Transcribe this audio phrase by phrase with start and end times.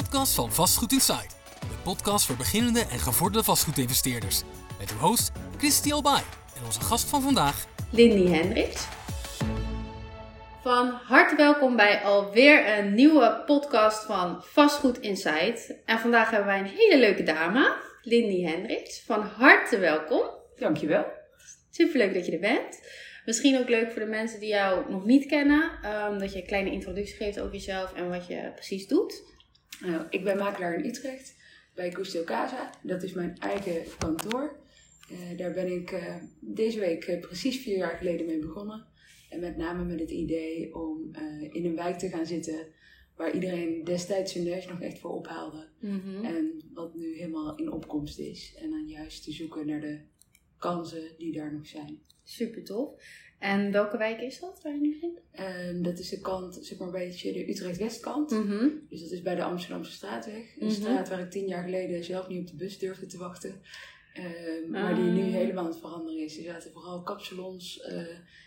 [0.00, 1.36] podcast van Vastgoed Insight.
[1.60, 4.42] De podcast voor beginnende en gevorderde vastgoedinvesteerders.
[4.78, 6.22] Met uw host Christy Albay
[6.56, 8.86] en onze gast van vandaag, Lindy Hendricks.
[10.62, 15.74] Van harte welkom bij alweer een nieuwe podcast van Vastgoed Insight.
[15.84, 19.00] En vandaag hebben wij een hele leuke dame, Lindy Hendricks.
[19.00, 20.22] Van harte welkom.
[20.58, 21.04] Dankjewel.
[21.70, 22.80] Superleuk dat je er bent.
[23.24, 26.46] Misschien ook leuk voor de mensen die jou nog niet kennen, um, dat je een
[26.46, 29.33] kleine introductie geeft over jezelf en wat je precies doet.
[29.80, 31.36] Nou, ik ben makelaar in Utrecht
[31.74, 32.70] bij Custio Casa.
[32.82, 34.56] Dat is mijn eigen kantoor.
[35.12, 38.86] Uh, daar ben ik uh, deze week precies vier jaar geleden mee begonnen.
[39.30, 41.10] En met name met het idee om
[41.50, 42.66] in een wijk te gaan zitten
[43.16, 45.68] waar iedereen destijds zijn neus nog echt voor ophaalde.
[45.80, 46.24] Mm -hmm.
[46.24, 48.54] En wat nu helemaal in opkomst is.
[48.58, 50.00] En dan juist te zoeken naar de
[50.58, 52.02] kansen die daar nog zijn.
[52.22, 52.90] Super tof.
[53.38, 55.22] En welke wijk is dat waar je nu zit?
[55.70, 58.30] Um, dat is de kant, zeg maar een beetje de Utrecht-Westkant.
[58.30, 58.86] Mm -hmm.
[58.90, 60.34] Dus dat is bij de Amsterdamse Straatweg.
[60.36, 60.70] Een mm -hmm.
[60.70, 63.60] straat waar ik tien jaar geleden zelf niet op de bus durfde te wachten.
[64.18, 66.36] Um, maar die nu helemaal aan het veranderen is.
[66.38, 68.02] Er zaten vooral kapsalons, uh,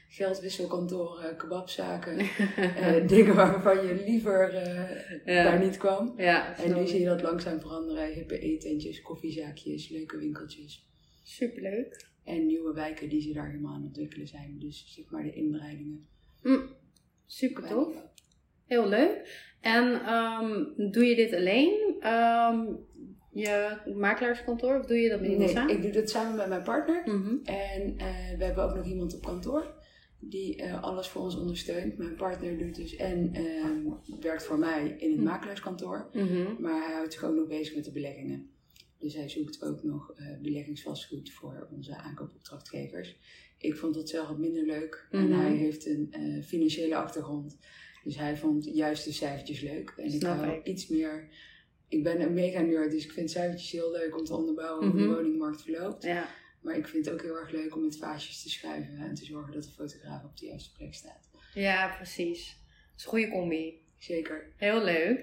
[0.09, 2.19] geldwisselkantoren, kebabzaken.
[2.19, 5.43] uh, dingen waarvan je liever uh, ja.
[5.43, 6.13] daar niet kwam.
[6.17, 8.13] Ja, en nu zie je dat langzaam veranderen.
[8.13, 10.85] Hippe eetentjes, koffiezaakjes, leuke winkeltjes.
[11.23, 12.05] Superleuk.
[12.27, 14.59] En nieuwe wijken die ze daar helemaal aan het ontwikkelen zijn.
[14.59, 16.07] Dus zeg maar de inbreidingen.
[16.41, 16.69] Mm,
[17.25, 17.93] super tof.
[18.65, 19.45] Heel leuk.
[19.61, 21.95] En um, doe je dit alleen?
[22.07, 22.79] Um,
[23.31, 24.79] je makelaarskantoor?
[24.79, 25.75] Of doe je dat met iemand nee, samen?
[25.75, 27.01] ik doe dat samen met mijn partner.
[27.05, 27.39] Mm -hmm.
[27.43, 29.75] En uh, we hebben ook nog iemand op kantoor.
[30.19, 31.97] Die uh, alles voor ons ondersteunt.
[31.97, 35.25] Mijn partner doet dus en uh, werkt voor mij in het mm.
[35.25, 36.09] makelaarskantoor.
[36.13, 36.55] Mm -hmm.
[36.59, 38.49] Maar hij houdt zich ook nog bezig met de beleggingen.
[38.99, 43.17] Dus hij zoekt ook nog uh, beleggingsvastgoed voor onze aankoopopdrachtgevers.
[43.57, 45.07] Ik vond dat zelf wat minder leuk.
[45.11, 45.31] Mm -hmm.
[45.31, 47.57] En hij heeft een uh, financiële achtergrond.
[48.03, 49.93] Dus hij vond juist de cijfertjes leuk.
[49.97, 50.65] En ik hou ik.
[50.65, 51.29] iets meer...
[51.89, 54.91] Ik ben een mega nerd, dus ik vind cijfertjes heel leuk om te onderbouwen mm
[54.91, 54.99] -hmm.
[54.99, 56.03] hoe de woningmarkt verloopt.
[56.03, 56.29] Ja.
[56.61, 59.25] Maar ik vind het ook heel erg leuk om met vaasjes te schuiven en te
[59.25, 61.29] zorgen dat de fotograaf op de juiste plek staat.
[61.53, 62.45] Ja, precies.
[62.47, 63.81] Dat is een goede combi.
[63.97, 64.53] Zeker.
[64.55, 65.17] Heel leuk.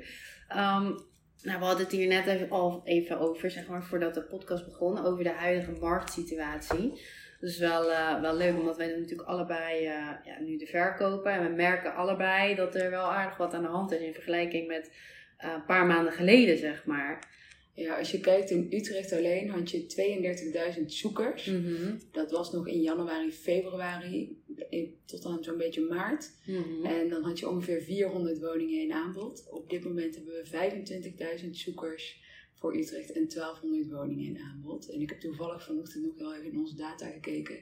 [0.57, 0.99] Um,
[1.45, 5.05] nou, we hadden het hier net al even over, zeg maar, voordat de podcast begon,
[5.05, 7.01] over de huidige marktsituatie.
[7.41, 11.33] Dus wel, uh, wel leuk, omdat wij natuurlijk allebei uh, ja, nu de verkopen.
[11.33, 14.69] En we merken allebei dat er wel aardig wat aan de hand is in vergelijking
[14.69, 14.91] met
[15.45, 17.19] uh, een paar maanden geleden, zeg maar.
[17.75, 21.47] Ja, als je kijkt in Utrecht alleen had je 32.000 zoekers.
[21.47, 21.99] Mm -hmm.
[22.11, 24.43] Dat was nog in januari, februari,
[25.05, 26.31] tot aan zo'n beetje maart.
[26.47, 26.85] Mm -hmm.
[26.85, 29.49] En dan had je ongeveer 400 woningen in aanbod.
[29.51, 32.23] Op dit moment hebben we 25.000 zoekers
[32.55, 34.91] voor Utrecht en 1200 woningen in aanbod.
[34.91, 37.59] En ik heb toevallig vanochtend nog wel even in onze data gekeken.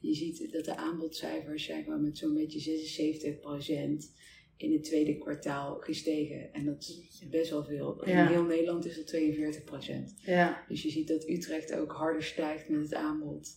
[0.00, 4.12] Je ziet dat de aanbodcijfers zijn maar met zo'n beetje 76 procent
[4.58, 6.52] in het tweede kwartaal gestegen.
[6.52, 8.02] En dat is best wel veel.
[8.08, 8.22] Ja.
[8.22, 10.14] In heel Nederland is dat 42 procent.
[10.22, 10.64] Ja.
[10.68, 13.48] Dus je ziet dat Utrecht ook harder stijgt met het aanbod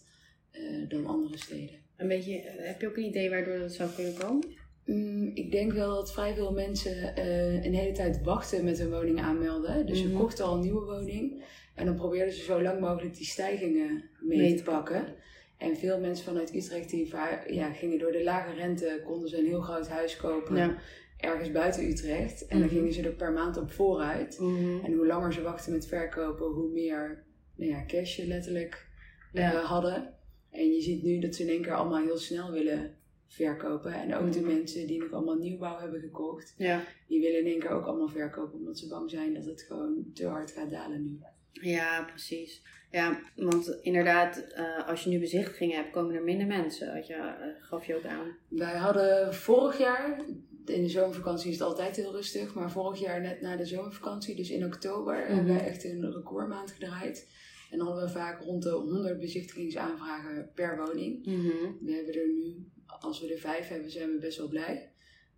[0.51, 1.75] uh, dan andere steden.
[1.97, 4.47] Een beetje, heb je ook een idee waardoor dat zou kunnen komen?
[4.85, 8.89] Mm, ik denk wel dat vrij veel mensen uh, een hele tijd wachten met hun
[8.89, 9.85] woning aanmelden.
[9.85, 10.13] Dus mm -hmm.
[10.13, 11.44] ze kochten al een nieuwe woning.
[11.75, 15.16] En dan probeerden ze zo lang mogelijk die stijgingen mee, mee te pakken.
[15.62, 17.14] En veel mensen vanuit Utrecht die
[17.48, 20.56] ja, gingen door de lage rente, konden ze een heel groot huis kopen.
[20.56, 20.78] Ja.
[21.18, 22.42] Ergens buiten Utrecht.
[22.42, 22.60] En mm -hmm.
[22.60, 24.40] dan gingen ze er per maand op vooruit.
[24.40, 24.86] Mm -hmm.
[24.86, 27.24] En hoe langer ze wachten met verkopen, hoe meer
[27.56, 28.88] nou ja, cash je letterlijk
[29.34, 29.54] ja.
[29.54, 30.14] uh, hadden.
[30.50, 32.96] En je ziet nu dat ze in één keer allemaal heel snel willen
[33.28, 33.94] verkopen.
[33.94, 34.42] En ook mm -hmm.
[34.42, 36.84] de mensen die nog allemaal nieuwbouw hebben gekocht, ja.
[37.08, 38.60] die willen in één keer ook allemaal verkopen.
[38.60, 41.20] Omdat ze bang zijn dat het gewoon te hard gaat dalen nu.
[41.52, 42.62] Ja, precies.
[42.91, 46.94] Ja, want inderdaad, uh, als je nu bezichtigingen hebt, komen er minder mensen.
[46.94, 48.35] Had je, uh, gaf je ook aan.
[48.47, 50.22] Wij hadden vorig jaar,
[50.66, 54.35] in de zomervakantie is het altijd heel rustig, maar vorig jaar net na de zomervakantie,
[54.35, 55.35] dus in oktober, mm -hmm.
[55.35, 57.30] hebben we echt een recordmaand gedraaid.
[57.72, 61.25] En dan hadden we vaak rond de 100 bezichtigingsaanvragen per woning.
[61.25, 61.78] Mm -hmm.
[61.81, 64.91] We hebben er nu, als we er vijf hebben, zijn we best wel blij.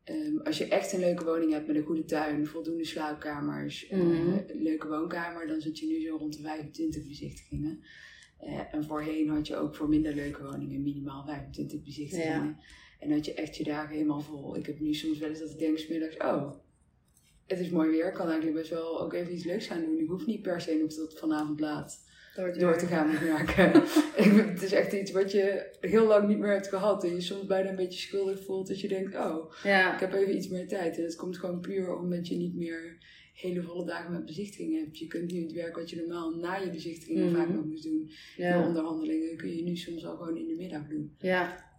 [0.10, 4.00] Um, als je echt een leuke woning hebt met een goede tuin, voldoende slaapkamers, mm
[4.00, 4.28] -hmm.
[4.28, 7.84] uh, een leuke woonkamer, dan zit je nu zo rond de 25 bezichtigingen.
[8.42, 12.46] Uh, en voorheen had je ook voor minder leuke woningen minimaal 25 bezichtigingen.
[12.46, 12.60] Ja.
[13.00, 14.56] En had je echt je dagen helemaal vol.
[14.56, 16.52] Ik heb nu soms wel eens dat ik denk smiddags, oh,
[17.46, 20.00] het is mooi weer, ik kan eigenlijk best wel ook even iets leuks gaan doen.
[20.00, 23.72] Ik hoef niet per se nog tot vanavond laat door te, door te gaan werken.
[24.50, 27.04] het is echt iets wat je heel lang niet meer hebt gehad.
[27.04, 29.94] En je soms bijna een beetje schuldig voelt dat je denkt, oh, ja.
[29.94, 30.98] ik heb even iets meer tijd.
[30.98, 32.98] En dat komt gewoon puur omdat je niet meer
[33.34, 34.98] hele volle dagen met bezichtigingen hebt.
[34.98, 37.46] Je kunt nu het werk wat je normaal na je bezichtigingen mm -hmm.
[37.46, 38.62] vaak nog moest doen, ja.
[38.62, 41.16] de onderhandelingen, kun je nu soms al gewoon in de middag doen.
[41.20, 41.72] Ja.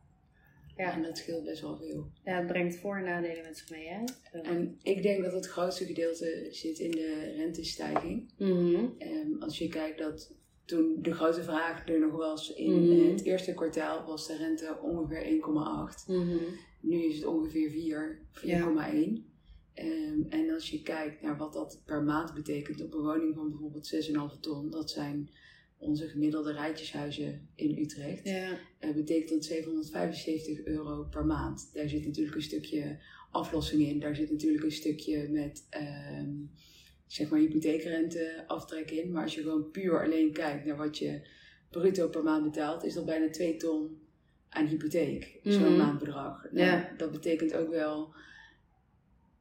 [0.77, 0.93] Ja.
[0.93, 2.11] En dat scheelt best wel veel.
[2.25, 4.05] Ja, het brengt voor- en nadelen met zich mee, hè?
[4.41, 8.33] En ik denk dat het grootste gedeelte zit in de rentestijging.
[8.39, 8.85] Mhm.
[8.99, 10.35] Ehm, als je kijkt dat
[10.65, 13.11] toen de grote vraag er nog was in Mhm.
[13.11, 16.05] het eerste kwartaal was de rente ongeveer 1,8.
[16.09, 16.37] Mhm.
[16.81, 19.27] Nu is het ongeveer 4, 4,1.
[19.75, 23.49] Ehm, en als je kijkt naar wat dat per maand betekent op een woning van
[23.51, 25.31] bijvoorbeeld 6,5 ton, dat zijn
[25.79, 28.59] onze gemiddelde rijtjeshuizen in Utrecht, Ja.
[28.79, 31.71] eh, betekent dat 775 euro per maand.
[31.73, 32.99] Daar zit natuurlijk een stukje
[33.31, 36.31] aflossing in, daar zit natuurlijk een stukje met ehm,
[37.07, 39.11] zeg maar hypotheekrente aftrek in.
[39.13, 41.21] Maar als je gewoon puur alleen kijkt naar wat je
[41.71, 43.99] bruto per maand betaalt, is dat bijna 2 ton
[44.49, 45.77] aan hypotheek, zo'n Mhm.
[45.77, 46.47] maandbedrag.
[46.51, 46.95] Nou, Ja.
[46.97, 48.15] Dat betekent ook wel,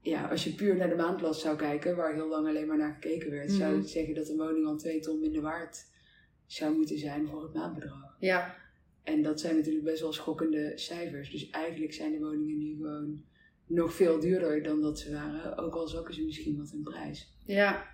[0.02, 2.94] ja, als je puur naar de maandlast zou kijken, waar heel lang alleen maar naar
[2.94, 3.82] gekeken werd, zou Mhm.
[3.82, 5.86] je zeggen dat een woning al 2 ton minder waard
[6.46, 8.16] zou moeten zijn voor het maandbedrag.
[8.20, 8.62] Ja.
[9.04, 11.32] En dat zijn natuurlijk best wel schokkende cijfers.
[11.32, 13.24] Dus eigenlijk zijn de woningen nu gewoon
[13.74, 17.34] nog veel duurder dan dat ze waren, ook al zakken ze misschien wat in prijs.
[17.46, 17.92] Ja.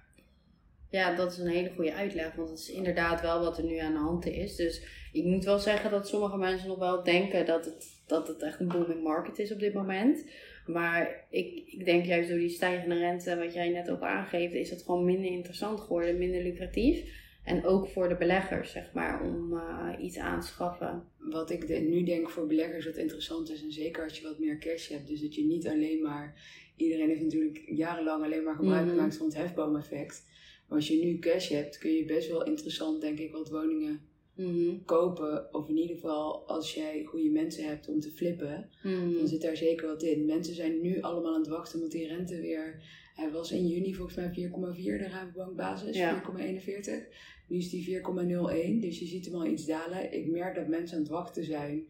[0.90, 3.78] Ja, dat is een hele goede uitleg, want het is inderdaad wel wat er nu
[3.78, 4.56] aan de hand is.
[4.56, 8.42] Dus ik moet wel zeggen dat sommige mensen nog wel denken dat het, dat het
[8.42, 10.26] echt een booming market is op dit moment.
[10.66, 14.70] Maar ik, ik denk juist door die stijgende rente, wat jij net ook aangeeft, is
[14.70, 17.28] het gewoon minder interessant geworden, minder lucratief.
[17.44, 21.04] En ook voor de beleggers, zeg maar, om eh, iets aan te schaffen.
[21.18, 24.40] Wat ik de- nu denk voor beleggers wat interessant is, en zeker als je wat
[24.40, 26.42] meer cash hebt, dus dat je niet alleen maar,
[26.76, 28.96] iedereen heeft natuurlijk jarenlang alleen maar gebruik Mhm.
[28.96, 30.26] gemaakt van het hefboomeffect.
[30.68, 34.02] Maar als je nu cash hebt, kun je best wel interessant, denk ik, wat woningen
[34.36, 34.84] Mhm.
[34.86, 35.54] kopen.
[35.54, 38.70] Of in ieder geval als jij goede mensen hebt om te flippen.
[38.84, 39.14] Mhm.
[39.18, 40.26] dan zit daar zeker wat in.
[40.26, 42.82] Mensen zijn nu allemaal aan het wachten omdat die rente weer...
[43.20, 46.14] Hij was in juni volgens mij 4,4, de Rabobankbasis, Ja.
[46.14, 47.08] 4,41.
[47.48, 50.14] Nu is die 4,01, dus je ziet hem al iets dalen.
[50.14, 51.88] Ik merk dat mensen aan het wachten zijn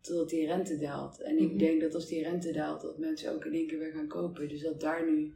[0.00, 1.20] totdat die rente daalt.
[1.22, 1.58] En ik Mhm.
[1.58, 4.48] denk dat als die rente daalt, dat mensen ook in één keer weer gaan kopen.
[4.48, 5.32] Dus dat daar nu...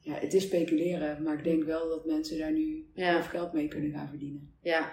[0.00, 3.10] Ja, het is speculeren, maar ik denk wel dat mensen daar nu Ja.
[3.12, 4.52] heel veel geld mee kunnen gaan verdienen.
[4.62, 4.92] Ja,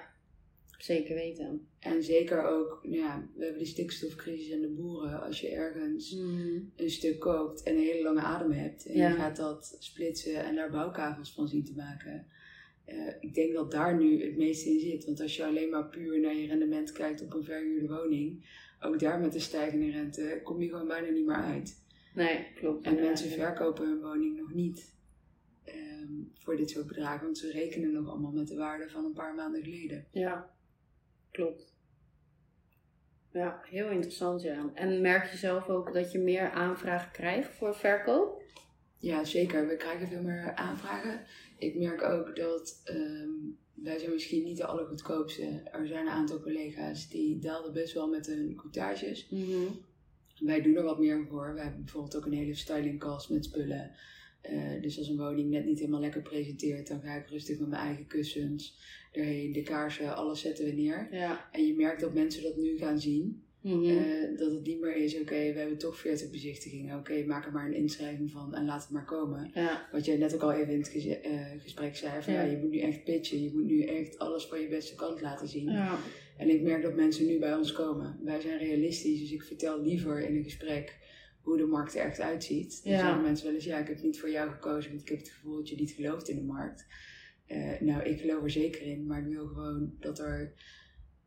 [0.77, 1.67] zeker weten.
[1.79, 5.21] En zeker ook, ja, we hebben de stikstofcrisis en de boeren.
[5.23, 6.59] Als je ergens Mhm.
[6.75, 8.85] een stuk koopt en een hele lange adem hebt.
[8.85, 9.09] En Ja.
[9.09, 12.27] je gaat dat splitsen en daar bouwkavels van zien te maken.
[12.85, 15.05] Eh, ik denk dat daar nu het meeste in zit.
[15.05, 18.45] Want als je alleen maar puur naar je rendement kijkt op een verhuurde woning.
[18.81, 21.83] Ook daar met de stijgende rente kom je gewoon bijna niet meer uit.
[22.15, 22.85] Nee, klopt.
[22.85, 24.93] En mensen verkopen hun woning nog niet
[25.63, 27.25] ehm, voor dit soort bedragen.
[27.25, 30.05] Want ze rekenen nog allemaal met de waarde van een paar maanden geleden.
[30.11, 30.54] Ja,
[31.35, 31.73] klopt.
[33.31, 34.71] Ja, heel interessant ja.
[34.73, 38.43] En merk je zelf ook dat je meer aanvragen krijgt voor verkoop?
[38.97, 39.67] Ja, zeker.
[39.67, 41.21] We krijgen veel meer aanvragen.
[41.57, 43.29] Ik merk ook dat ehm,
[43.73, 45.61] wij zijn misschien niet de allergoedkoopste.
[45.71, 49.29] Er zijn een aantal collega's die daalden best wel met hun coutages.
[50.39, 51.53] Wij doen er wat meer voor.
[51.53, 53.91] We hebben bijvoorbeeld ook een hele stylingkast met spullen.
[54.49, 57.67] Eh, dus als een woning net niet helemaal lekker presenteert, dan ga ik rustig met
[57.69, 58.77] mijn eigen kussens
[59.11, 61.07] erheen, de kaarsen, alles zetten we neer.
[61.11, 61.49] Ja.
[61.51, 63.43] En je merkt dat mensen dat nu gaan zien.
[63.61, 63.89] Mhm.
[63.89, 66.97] Eh, dat het niet meer is, oké, we hebben toch 40 bezichtigingen.
[66.99, 69.51] Oké, maak er maar een inschrijving van en laat het maar komen.
[69.53, 69.87] ja.
[69.91, 71.31] Wat jij net ook al even in het eh,
[71.61, 72.41] gesprek zei, van Ja.
[72.41, 72.51] ja.
[72.51, 73.43] je moet nu echt pitchen.
[73.43, 75.71] Je moet nu echt alles van je beste kant laten zien.
[75.71, 75.97] Ja.
[76.37, 78.19] En ik merk dat mensen nu bij ons komen.
[78.23, 80.97] Wij zijn realistisch, dus ik vertel liever in een gesprek
[81.45, 82.83] hoe de markt er echt uitziet.
[82.83, 82.99] Dan Ja.
[82.99, 85.29] zeggen mensen wel eens, ja, ik heb niet voor jou gekozen, want ik heb het
[85.29, 86.85] gevoel dat je niet gelooft in de markt.
[87.47, 90.53] Eh, nou, ik geloof er zeker in, maar ik wil gewoon dat er...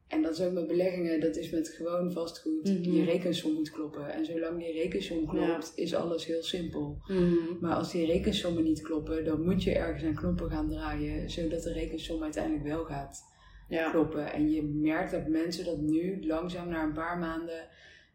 [0.09, 2.65] En dat is ook met beleggingen, dat is met gewoon vastgoed.
[2.65, 2.91] Mhm.
[2.93, 4.13] Je rekensom moet kloppen.
[4.13, 6.99] En zolang die rekensom klopt, is alles heel simpel.
[7.07, 7.35] Mhm.
[7.61, 11.63] Maar als die rekensommen niet kloppen, dan moet je ergens aan knoppen gaan draaien, zodat
[11.63, 13.25] de rekensom uiteindelijk wel gaat
[13.69, 13.91] Ja.
[13.91, 14.33] kloppen.
[14.33, 17.69] En je merkt dat mensen dat nu langzaam na een paar maanden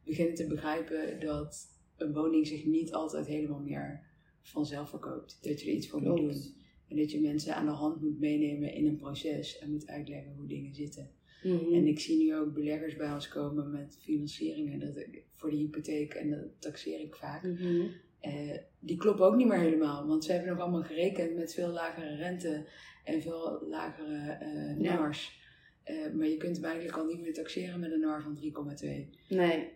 [0.06, 1.68] beginnen te begrijpen dat
[2.04, 4.02] een woning zich niet altijd helemaal meer
[4.42, 5.38] vanzelf verkoopt.
[5.42, 6.62] Dat je er iets voor moet doen.
[6.88, 10.34] En dat je mensen aan de hand moet meenemen in een proces en moet uitleggen
[10.36, 11.10] hoe dingen zitten.
[11.44, 11.74] Mhm.
[11.74, 15.56] En ik zie nu ook beleggers bij ons komen met financieringen dat ik, voor de
[15.56, 17.44] hypotheek en dat taxeer ik vaak.
[17.44, 17.88] Mhm.
[18.20, 21.70] Eh, die kloppen ook niet meer helemaal, want ze hebben nog allemaal gerekend met veel
[21.70, 22.68] lagere rente
[23.04, 24.38] en veel lagere
[24.80, 24.96] Ja.
[24.96, 25.42] NAR's.
[25.84, 29.10] Eh, maar je kunt hem eigenlijk al niet meer taxeren met een NAR van 3,2.
[29.30, 29.70] Nee.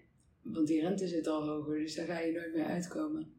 [0.53, 3.35] Want die rente zit al hoger, dus daar ga je nooit meer uitkomen.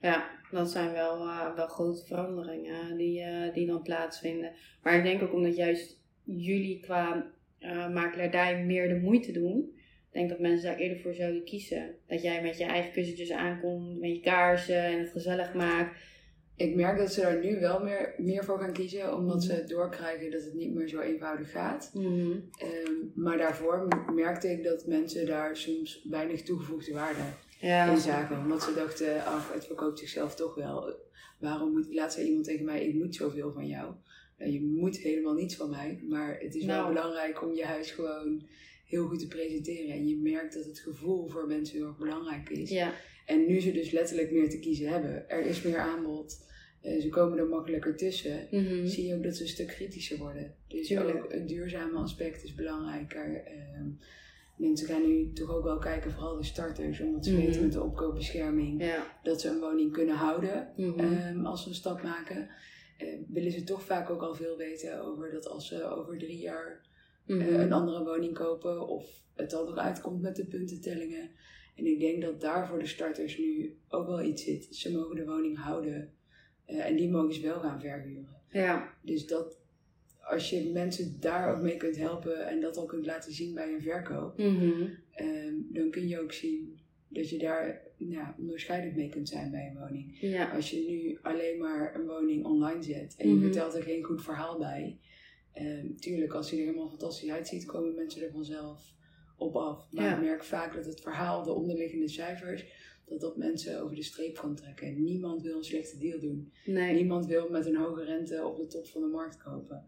[0.00, 4.52] Ja, dat zijn wel, eh, wel grote veranderingen die, eh, die dan plaatsvinden.
[4.82, 9.58] Maar ik denk ook omdat juist jullie qua eh makelaardij meer de moeite doen.
[9.76, 11.94] Ik denk dat mensen daar eerder voor zouden kiezen.
[12.06, 15.96] Dat jij met je eigen kussentjes aankomt, met je kaarsen en het gezellig maakt.
[16.60, 20.30] Ik merk dat ze daar nu wel meer, meer voor gaan kiezen, omdat ze doorkrijgen
[20.30, 21.90] dat het niet meer zo eenvoudig gaat.
[21.94, 22.30] Mhm.
[22.58, 27.20] Ehm, maar daarvoor merkte ik dat mensen daar soms weinig toegevoegde waarde
[27.60, 27.90] Ja.
[27.90, 28.38] in zagen.
[28.38, 30.94] Omdat ze dachten, ach, het verkoopt zichzelf toch wel.
[31.38, 33.94] Waarom moet, laat zei iemand tegen mij, ik moet zoveel van jou.
[34.38, 36.84] Nou, je moet helemaal niets van mij, maar het is Nou.
[36.84, 38.42] wel belangrijk om je huis gewoon
[38.84, 39.90] heel goed te presenteren.
[39.90, 42.70] En je merkt dat het gevoel voor mensen heel erg belangrijk is.
[42.70, 42.92] Ja.
[43.26, 46.48] En nu ze dus letterlijk meer te kiezen hebben, er is meer aanbod, eh,
[46.82, 48.86] ze komen er makkelijker tussen, Mhm.
[48.86, 50.54] zie je ook dat ze een stuk kritischer worden.
[50.68, 51.24] Dus Tuurlijk.
[51.24, 53.44] ook het duurzame aspect is belangrijker.
[53.44, 53.88] Ehm,
[54.56, 57.40] mensen gaan nu toch ook wel kijken, vooral de starters, omdat ze Mhm.
[57.44, 59.18] weten met de opkoopbescherming Ja.
[59.22, 60.98] dat ze een woning kunnen houden Mhm.
[61.00, 62.48] ehm, als ze een stap maken.
[62.98, 66.38] Eh, willen ze toch vaak ook al veel weten over dat als ze over drie
[66.38, 66.88] jaar
[67.26, 71.30] eh, een andere woning kopen of het al eruit komt met de puntentellingen.
[71.76, 74.66] En ik denk dat daar voor de starters nu ook wel iets zit.
[74.70, 76.10] Ze mogen de woning houden
[76.70, 78.28] eh, en die mogen ze wel gaan verhuren.
[78.50, 78.94] Ja.
[79.02, 79.58] Dus dat
[80.20, 83.72] als je mensen daar ook mee kunt helpen en dat al kunt laten zien bij
[83.72, 84.86] een verkoop, Mhm.
[85.12, 89.66] ehm, dan kun je ook zien dat je daar ja, onderscheidend mee kunt zijn bij
[89.66, 90.18] een woning.
[90.20, 90.50] Ja.
[90.54, 93.42] Als je nu alleen maar een woning online zet en je Mhm.
[93.42, 94.98] vertelt er geen goed verhaal bij.
[95.52, 98.94] ehm, tuurlijk, als hij er helemaal fantastisch uitziet, komen mensen er vanzelf
[99.36, 99.86] op af.
[99.92, 100.14] Maar Ja.
[100.16, 102.64] ik merk vaak dat het verhaal, de onderliggende cijfers,
[103.10, 105.02] dat dat mensen over de streep kan trekken.
[105.02, 106.52] Niemand wil een slechte deal doen.
[106.64, 106.94] Nee.
[106.94, 109.86] Niemand wil met een hoge rente op de top van de markt kopen.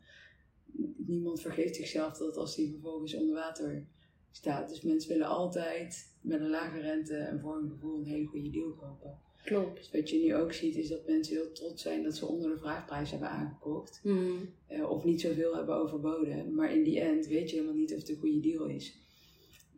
[0.97, 3.87] Niemand vergeeft zichzelf dat als die vervolgens onder water
[4.31, 4.69] staat.
[4.69, 8.51] Dus mensen willen altijd met een lage rente en voor hun gevoel een hele goede
[8.51, 9.19] deal kopen.
[9.45, 9.77] Klopt.
[9.77, 12.51] Dus wat je nu ook ziet is dat mensen heel trots zijn dat ze onder
[12.51, 14.01] de vraagprijs hebben aangekocht.
[14.03, 14.33] Mhm.
[14.67, 16.55] eh, of niet zoveel hebben overboden.
[16.55, 19.02] Maar in die end weet je helemaal niet of het een goede deal is.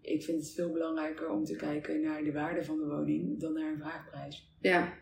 [0.05, 3.53] Ik vind het veel belangrijker om te kijken naar de waarde van de woning dan
[3.53, 4.49] naar een vraagprijs.
[4.61, 4.93] Ja.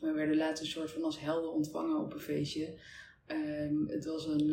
[0.00, 2.80] We werden laatst een soort van als helden ontvangen op een feestje.
[3.26, 4.50] Ehm, het was een.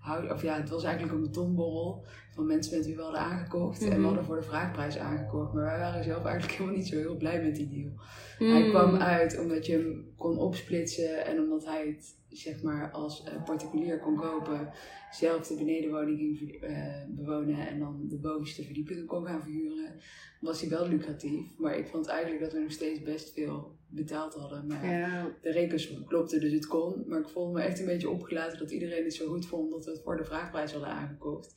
[0.00, 3.82] hou- of ja, het was eigenlijk een betonborrel van mensen met wie we hadden aangekocht.
[3.82, 3.98] En Mhm.
[4.00, 5.52] we hadden voor de vraagprijs aangekocht.
[5.52, 7.92] Maar wij waren zelf eigenlijk helemaal niet zo heel blij met die deal.
[8.38, 8.50] Mhm.
[8.50, 13.22] Hij kwam uit omdat je hem kon opsplitsen en omdat hij het zeg maar als
[13.24, 14.70] eh, particulier kon kopen.
[15.10, 19.94] Zelf de benedenwoning ging eh, bewonen en dan de bovenste verdieping kon gaan verhuren.
[20.40, 21.58] Was hij wel lucratief.
[21.58, 24.66] Maar ik vond eigenlijk dat we nog steeds best veel betaald hadden.
[24.66, 25.30] Maar Ja.
[25.42, 27.04] de rekensom klopte, dus het kon.
[27.06, 29.84] Maar ik voelde me echt een beetje opgelaten dat iedereen het zo goed vond dat
[29.84, 31.54] we het voor de vraagprijs hadden aangekocht.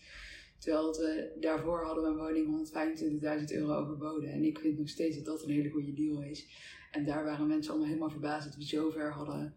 [0.59, 2.69] Terwijl we, daarvoor hadden we een woning
[3.39, 4.29] 125.000 euro overboden.
[4.29, 6.47] En ik vind nog steeds dat dat een hele goede deal is.
[6.91, 9.55] En daar waren mensen allemaal helemaal verbaasd dat we zo ver hadden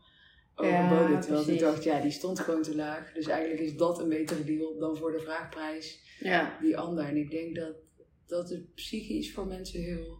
[0.55, 1.11] overboden.
[1.11, 3.13] Ja, terwijl ik dacht, ja, die stond gewoon te laag.
[3.13, 6.59] Dus eigenlijk is dat een betere deal dan voor de vraagprijs Ja.
[6.61, 7.05] die ander.
[7.05, 7.75] En ik denk dat
[8.27, 10.19] dat het psychisch voor mensen heel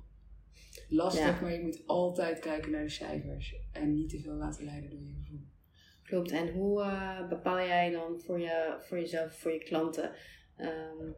[0.89, 1.25] lastig.
[1.25, 1.41] Ja.
[1.41, 3.55] Maar je moet altijd kijken naar de cijfers.
[3.73, 5.41] En niet te veel laten leiden door je gevoel.
[6.03, 6.31] Klopt.
[6.31, 10.13] En hoe eh, bepaal jij dan voor, je, voor jezelf, voor je klanten,
[10.61, 11.11] ehm,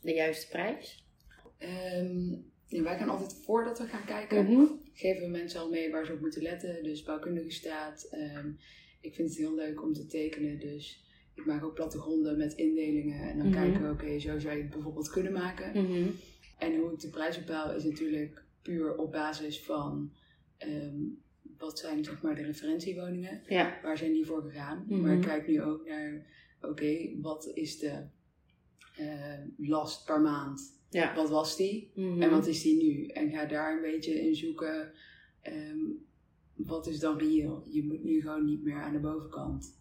[0.00, 1.06] de juiste prijs?
[1.58, 2.30] Ehm,
[2.66, 4.64] ja, wij gaan altijd voordat we gaan kijken, Mhm.
[4.92, 6.82] geven we mensen al mee waar ze op moeten letten.
[6.82, 8.08] Dus bouwkundige staat.
[8.10, 8.48] Ehm,
[9.00, 10.58] ik vind het heel leuk om te tekenen.
[10.58, 13.20] Dus ik maak ook plattegronden met indelingen.
[13.30, 13.56] En dan Mhm.
[13.56, 15.82] kijken we, oké, zo zou je het bijvoorbeeld kunnen maken.
[15.84, 16.08] Mhm.
[16.58, 20.12] En hoe ik de prijs bepaal is natuurlijk puur op basis van
[21.58, 23.42] wat zijn zeg maar de referentiewoningen.
[23.48, 23.78] Ja.
[23.82, 24.84] Waar zijn die voor gegaan?
[24.88, 26.26] Maar ik kijk nu ook naar,
[26.60, 28.02] oké, wat is de
[28.98, 30.76] eh, last per maand?
[30.90, 31.14] Ja.
[31.14, 31.90] Wat was die?
[31.94, 32.22] Mhm.
[32.22, 33.06] En wat is die nu?
[33.06, 34.92] En ga daar een beetje in zoeken.
[35.42, 35.78] ehm,
[36.54, 37.62] wat is dan reëel?
[37.70, 39.78] Je moet nu gewoon niet meer aan de bovenkant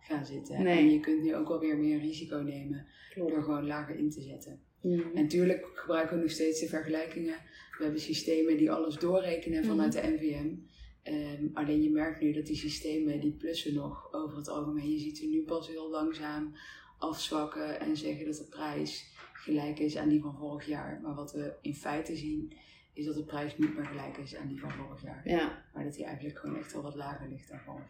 [0.00, 0.62] gaan zitten.
[0.62, 0.78] Nee.
[0.78, 4.20] En je kunt nu ook wel weer meer risico nemen door gewoon lager in te
[4.20, 4.60] zetten.
[4.82, 5.00] Mhm.
[5.14, 7.36] En natuurlijk gebruiken we nog steeds de vergelijkingen.
[7.78, 10.54] We hebben systemen die alles doorrekenen vanuit de NVM.
[11.02, 14.90] Ehm, alleen je merkt nu dat die systemen, die plussen nog over het algemeen.
[14.90, 16.54] Je ziet ze nu pas heel langzaam
[16.98, 21.00] afzwakken en zeggen dat de prijs gelijk is aan die van vorig jaar.
[21.02, 22.52] Maar wat we in feite zien,
[22.92, 25.28] is dat de prijs niet meer gelijk is aan die van vorig jaar.
[25.28, 25.64] Ja.
[25.74, 27.84] Maar dat die eigenlijk gewoon echt wel wat lager ligt dan vorig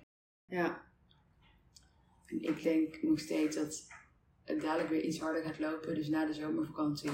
[0.46, 0.60] jaar.
[0.60, 0.82] Ja.
[2.26, 3.86] En ik denk nog steeds dat
[4.44, 5.94] het dadelijk weer iets harder gaat lopen.
[5.94, 7.10] Dus na de zomervakantie.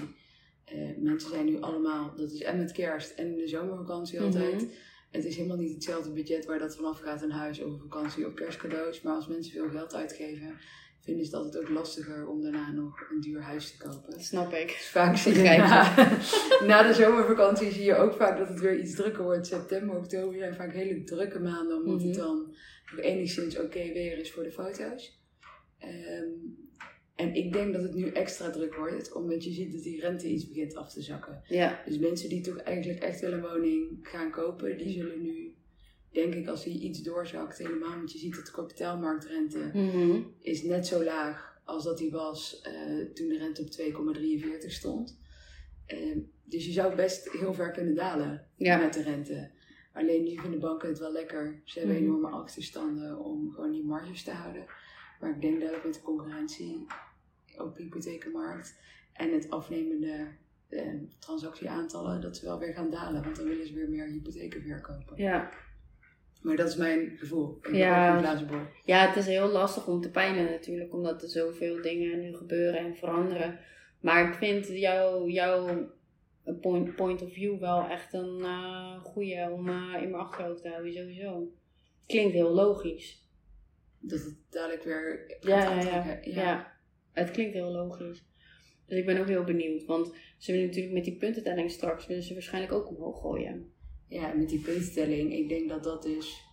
[0.65, 4.55] Eh, mensen zijn nu allemaal, dat is en met kerst en de zomervakantie altijd.
[4.55, 4.71] Mhm.
[5.11, 8.27] Het is helemaal niet hetzelfde budget waar dat vanaf gaat, een huis of een vakantie
[8.27, 9.03] of kerstcadeaus.
[9.03, 10.59] Maar als mensen veel geld uitgeven,
[11.05, 14.21] vinden ze het altijd ook lastiger om daarna nog een duur huis te kopen.
[14.23, 14.67] Snap ik.
[14.67, 15.95] Dus vaak zie je na,
[16.67, 19.47] na de zomervakantie zie je ook vaak dat het weer iets drukker wordt.
[19.47, 22.19] September, oktober zijn vaak hele drukke maanden, omdat het Mhm.
[22.19, 22.55] dan
[22.91, 25.23] nog enigszins oké weer is voor de foto's.
[25.79, 26.29] Ehm,
[27.15, 30.29] en ik denk dat het nu extra druk wordt, omdat je ziet dat die rente
[30.29, 31.43] iets begint af te zakken.
[31.49, 31.83] Ja.
[31.87, 35.44] Dus mensen die toch eigenlijk echt wel een woning gaan kopen, die zullen nu
[36.15, 40.21] denk ik als hij iets doorzakt, helemaal, want je ziet dat de kapitaalmarktrente Mhm.
[40.41, 42.73] is net zo laag als dat die was eh,
[43.15, 45.19] toen de rente op 2,43 stond.
[45.87, 48.77] Ehm, dus je zou best heel ver kunnen dalen Ja.
[48.79, 49.51] met de rente.
[49.93, 51.61] Alleen nu vinden banken het wel lekker.
[51.65, 52.05] Ze hebben Mhm.
[52.05, 54.65] enorme achterstanden om gewoon die marges te houden.
[55.21, 56.87] Maar ik denk dat met de concurrentie
[57.59, 58.75] op de hypothekenmarkt
[59.13, 60.27] en het afnemende
[60.69, 63.23] eh, transactieaantallen, dat ze wel weer gaan dalen.
[63.23, 65.17] Want dan willen ze weer meer hypotheken verkopen.
[65.23, 65.51] Ja.
[66.45, 67.59] Maar dat is mijn gevoel.
[67.63, 68.37] Ik Ja.
[68.85, 72.81] ja, het is heel lastig om te pijnen natuurlijk, omdat er zoveel dingen nu gebeuren
[72.81, 73.59] en veranderen.
[74.01, 75.91] Maar ik vind jou, jouw
[76.61, 80.69] point, point of view wel echt een eh goede om eh, in mijn achterhoofd te
[80.69, 81.53] houden, sowieso.
[82.07, 83.29] Klinkt heel logisch.
[83.99, 86.73] Dat het dadelijk weer Ja, ja, ja.
[87.13, 88.25] Het klinkt heel logisch.
[88.87, 92.23] Dus ik ben ook heel benieuwd, want ze willen natuurlijk met die puntentelling straks, willen
[92.23, 93.74] ze waarschijnlijk ook omhoog gooien.
[94.09, 96.45] Ja, met die puntentelling, ik denk dat dat dus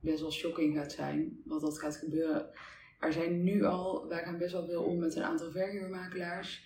[0.00, 2.46] best wel shocking gaat zijn, wat dat gaat gebeuren.
[3.00, 6.64] Er zijn nu al, wij gaan best wel veel om met een aantal verhuurmakelaars.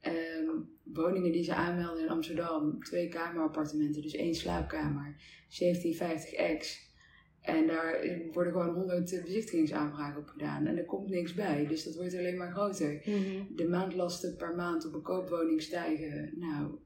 [0.00, 0.48] Ehm,
[0.82, 5.16] woningen die ze aanmelden in Amsterdam, twee kamerappartementen, dus één slaapkamer,
[5.48, 6.88] 1750 x.
[7.40, 8.00] En daar
[8.32, 12.36] worden gewoon 100 bezichtigingsaanvragen op gedaan en er komt niks bij, dus dat wordt alleen
[12.36, 13.02] maar groter.
[13.56, 16.32] De maandlasten per maand op een koopwoning stijgen.
[16.36, 16.78] Nou,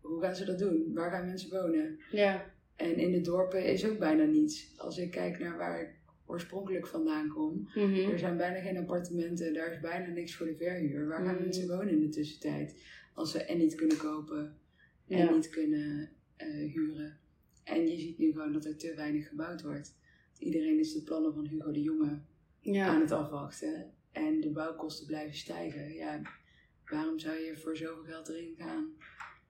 [0.00, 0.92] hoe gaan ze dat doen?
[0.94, 1.98] Waar gaan mensen wonen?
[2.10, 4.74] Ja, En in de dorpen is ook bijna niets.
[4.76, 5.88] Als ik kijk naar waar ik
[6.26, 8.10] oorspronkelijk vandaan kom, Mhm.
[8.10, 11.08] er zijn bijna geen appartementen, daar is bijna niks voor de verhuur.
[11.08, 11.42] Waar gaan Mhm.
[11.42, 12.82] mensen wonen in de tussentijd?
[13.14, 14.56] Als ze en niet kunnen kopen
[15.08, 15.30] en Ja.
[15.34, 17.18] niet kunnen eh, huren.
[17.64, 19.94] En je ziet nu gewoon dat er te weinig gebouwd wordt.
[20.38, 22.22] Iedereen is de plannen van Hugo de Jonge aan
[22.60, 23.00] ja.
[23.00, 23.92] het afwachten.
[24.12, 25.92] En de bouwkosten blijven stijgen.
[25.94, 26.20] Ja,
[26.90, 28.92] waarom zou je voor zoveel geld erin gaan?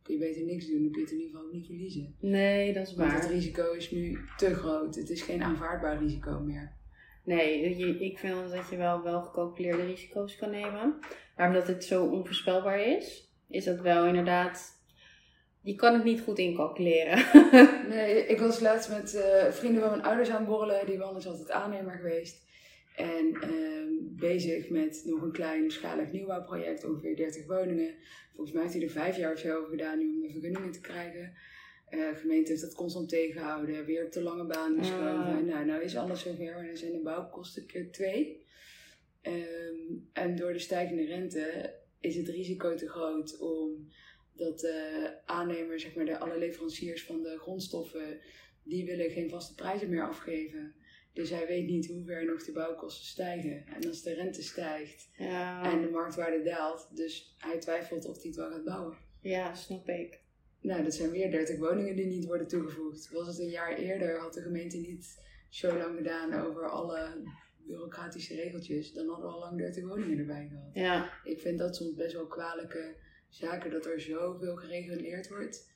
[0.08, 2.14] Kun je beter niks doen, dan kun je het in ieder geval ook niet verliezen.
[2.20, 3.32] Nee, dat is Want het waar.
[3.32, 4.94] risico is nu te groot.
[4.94, 6.72] Het is geen aanvaardbaar risico meer.
[7.24, 10.98] Nee, je- ik vind dat je wel, wel gecalculeerde risico's kan nemen.
[11.36, 14.76] Maar omdat het zo onvoorspelbaar is, is dat wel inderdaad.
[15.62, 17.24] Je kan het niet goed incalculeren.
[17.88, 20.86] Nee, ik was laatst met eh, vrienden van mijn ouders aan het borrelen.
[20.86, 22.46] Die man is altijd aannemer geweest.
[22.98, 27.94] En ehm, bezig met nog een kleinschalig nieuwbouwproject, ongeveer 30 woningen.
[28.34, 30.72] Volgens mij heeft hij er vijf jaar of zo over gedaan nu om de vergunningen
[30.72, 31.32] te krijgen.
[31.90, 35.36] De gemeente heeft dat constant tegengehouden, weer op de lange baan geschoven.
[35.36, 35.38] Ah.
[35.38, 38.46] Nou, nou is alles zover, maar dan zijn de bouwkosten keer twee.
[39.22, 39.76] Ehm,
[40.12, 43.88] en door de stijgende rente is het risico te groot om
[44.32, 48.20] dat de aannemer, zeg maar de, alle leveranciers van de grondstoffen,
[48.62, 50.74] die willen geen vaste prijzen meer afgeven.
[51.18, 53.66] Dus hij weet niet hoe ver nog de bouwkosten stijgen.
[53.66, 58.26] En als de rente stijgt Ja, en de marktwaarde daalt, dus hij twijfelt of hij
[58.26, 58.96] het wel gaat bouwen.
[59.20, 60.20] ja snap ik.
[60.60, 63.10] Nou, dat zijn weer 30 woningen die niet worden toegevoegd.
[63.10, 67.22] Was het een jaar eerder, had de gemeente niet zo lang gedaan over alle
[67.66, 70.70] bureaucratische regeltjes, dan hadden we al lang 30 woningen erbij gehad.
[70.74, 72.94] Ja, Ik vind dat soms best wel kwalijke
[73.28, 75.70] zaken, dat er zoveel gereguleerd wordt,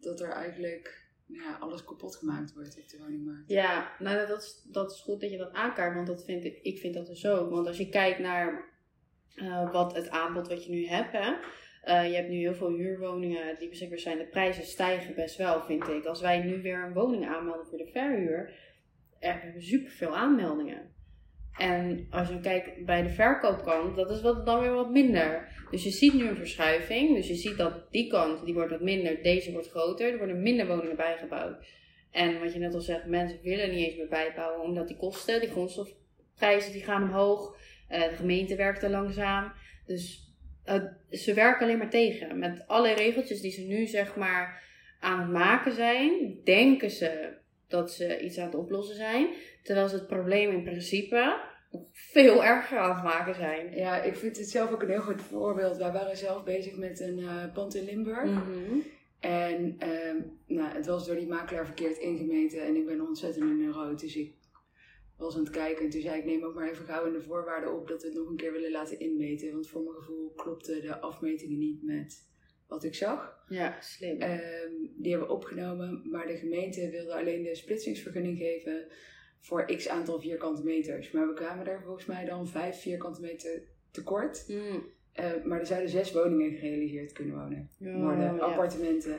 [0.00, 3.48] dat er eigenlijk ja, alles kapot gemaakt wordt op de woningmarkt.
[3.48, 6.58] ja nou, dat, is, dat is goed dat je dat aankaart, want dat vind ik,
[6.62, 7.50] ik vind dat dus ook.
[7.50, 8.68] Want als je kijkt naar
[9.34, 11.32] eh, wat het aanbod wat je nu hebt, hè.
[11.82, 14.18] eh, je hebt nu heel veel huurwoningen die beschikbaar zijn.
[14.18, 16.04] De prijzen stijgen best wel, vind ik.
[16.04, 18.54] Als wij nu weer een woning aanmelden voor de verhuur,
[19.18, 20.94] er hebben we superveel aanmeldingen.
[21.58, 25.48] En als je kijkt bij de verkoopkant, dat is wat, dan weer wat minder.
[25.70, 27.14] Dus je ziet nu een verschuiving.
[27.14, 30.12] Dus je ziet dat die kant, die wordt wat minder, deze wordt groter.
[30.12, 31.56] Er worden minder woningen bijgebouwd.
[32.10, 35.40] En wat je net al zegt, mensen willen niet eens meer bijbouwen, omdat die kosten,
[35.40, 37.56] die grondstofprijzen, die gaan omhoog.
[37.88, 39.52] Eh, de gemeente werkt er langzaam.
[39.86, 40.32] Dus
[40.64, 42.38] eh, ze werken alleen maar tegen.
[42.38, 44.62] Met alle regeltjes die ze nu zeg maar
[45.00, 47.38] aan het maken zijn, denken ze
[47.70, 49.28] dat ze iets aan het oplossen zijn.
[49.62, 53.74] Terwijl ze het probleem in principe nog veel erger aan het maken zijn.
[53.74, 55.76] Ja, ik vind het zelf ook een heel goed voorbeeld.
[55.76, 58.30] Wij waren zelf bezig met een eh, pand in Limburg.
[58.30, 58.78] Mhm.
[59.20, 63.58] En ehm, nou, het was door die makelaar verkeerd ingemeten en ik ben ontzettend in
[63.58, 64.00] de rood.
[64.00, 64.34] Dus ik
[65.16, 67.22] was aan het kijken en toen zei ik neem ook maar even gauw in de
[67.22, 69.52] voorwaarden op dat we het nog een keer willen laten inmeten.
[69.52, 72.29] Want voor mijn gevoel klopten de afmetingen niet met
[72.70, 73.44] wat ik zag.
[73.48, 74.20] Ja, slim.
[74.20, 78.86] Ehm, die hebben we opgenomen, maar de gemeente wilde alleen de splitsingsvergunning geven
[79.40, 81.10] voor x aantal vierkante meters.
[81.10, 84.44] Maar we kwamen daar volgens mij dan vijf vierkante meter tekort.
[84.48, 84.84] Mm.
[85.12, 88.38] Eh, maar er zouden zes woningen gerealiseerd kunnen wonen Ja, worden, ja.
[88.38, 89.18] appartementen.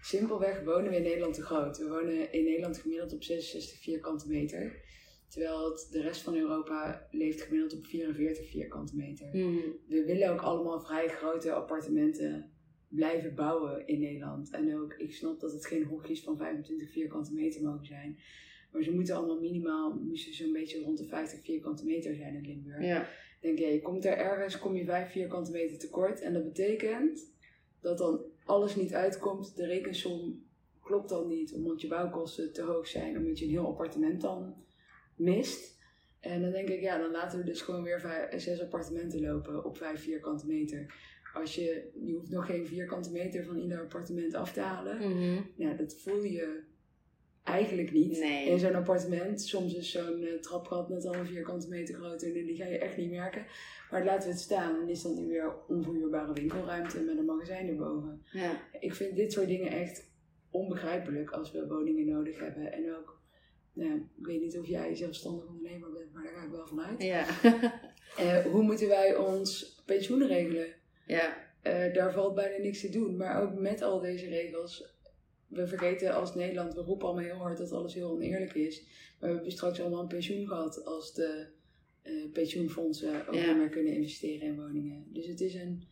[0.00, 1.78] Simpelweg wonen we in Nederland te groot.
[1.78, 4.86] We wonen in Nederland gemiddeld op 66 vierkante meter.
[5.28, 9.28] Terwijl het, de rest van Europa leeft gemiddeld op 44 vierkante meter.
[9.32, 9.60] Mm.
[9.88, 12.52] We willen ook allemaal vrij grote appartementen
[12.88, 14.50] blijven bouwen in Nederland.
[14.50, 18.18] En ook, ik snap dat het geen hokjes van 25 vierkante meter mogen zijn.
[18.72, 22.46] Maar ze moeten allemaal minimaal, moesten zo'n beetje rond de 50 vierkante meter zijn in
[22.46, 22.84] Limburg.
[22.84, 23.08] Ja.
[23.40, 26.20] Denk je, je komt er ergens, kom je 5 vierkante meter tekort.
[26.20, 27.32] En dat betekent
[27.80, 29.56] dat dan alles niet uitkomt.
[29.56, 30.46] De rekensom
[30.82, 33.16] klopt dan niet, omdat je bouwkosten te hoog zijn.
[33.16, 34.54] Omdat je een heel appartement dan
[35.16, 35.76] mist.
[36.20, 39.64] En dan denk ik, ja, dan laten we dus gewoon weer vijf, zes appartementen lopen
[39.64, 40.94] op 5 vierkante meter.
[41.32, 44.96] Als je, je hoeft nog geen vierkante meter van ieder appartement af te halen.
[44.96, 45.40] Mhm.
[45.56, 46.62] Ja, dat voel je
[47.48, 48.18] eigenlijk niet.
[48.18, 48.48] Nee.
[48.48, 52.46] In zo'n appartement, soms is zo'n uh, trapgat net al een vierkante meter groter en
[52.46, 53.46] die ga je echt niet merken.
[53.90, 57.68] Maar laten we het staan en is dan nu weer onverhuurbare winkelruimte met een magazijn
[57.68, 58.22] erboven.
[58.32, 58.62] Ja.
[58.80, 60.10] Ik vind dit soort dingen echt
[60.50, 62.72] onbegrijpelijk als we woningen nodig hebben.
[62.72, 63.20] En ook,
[63.72, 66.80] nou, ik weet niet of jij zelfstandig ondernemer bent, maar daar ga ik wel van
[66.80, 67.02] uit.
[67.02, 67.26] Ja.
[68.16, 70.66] Eh, hoe moeten wij ons pensioen regelen?
[71.08, 71.46] Ja.
[71.62, 73.16] Eh, daar valt bijna niks te doen.
[73.16, 74.96] Maar ook met al deze regels.
[75.46, 78.82] We vergeten als Nederland, we roepen allemaal heel hard dat alles heel oneerlijk is.
[79.20, 81.46] Maar we hebben straks allemaal een pensioen gehad als de
[82.02, 83.46] eh, pensioenfondsen ook Ja.
[83.46, 85.06] niet meer kunnen investeren in woningen.
[85.12, 85.82] Dus het, is een,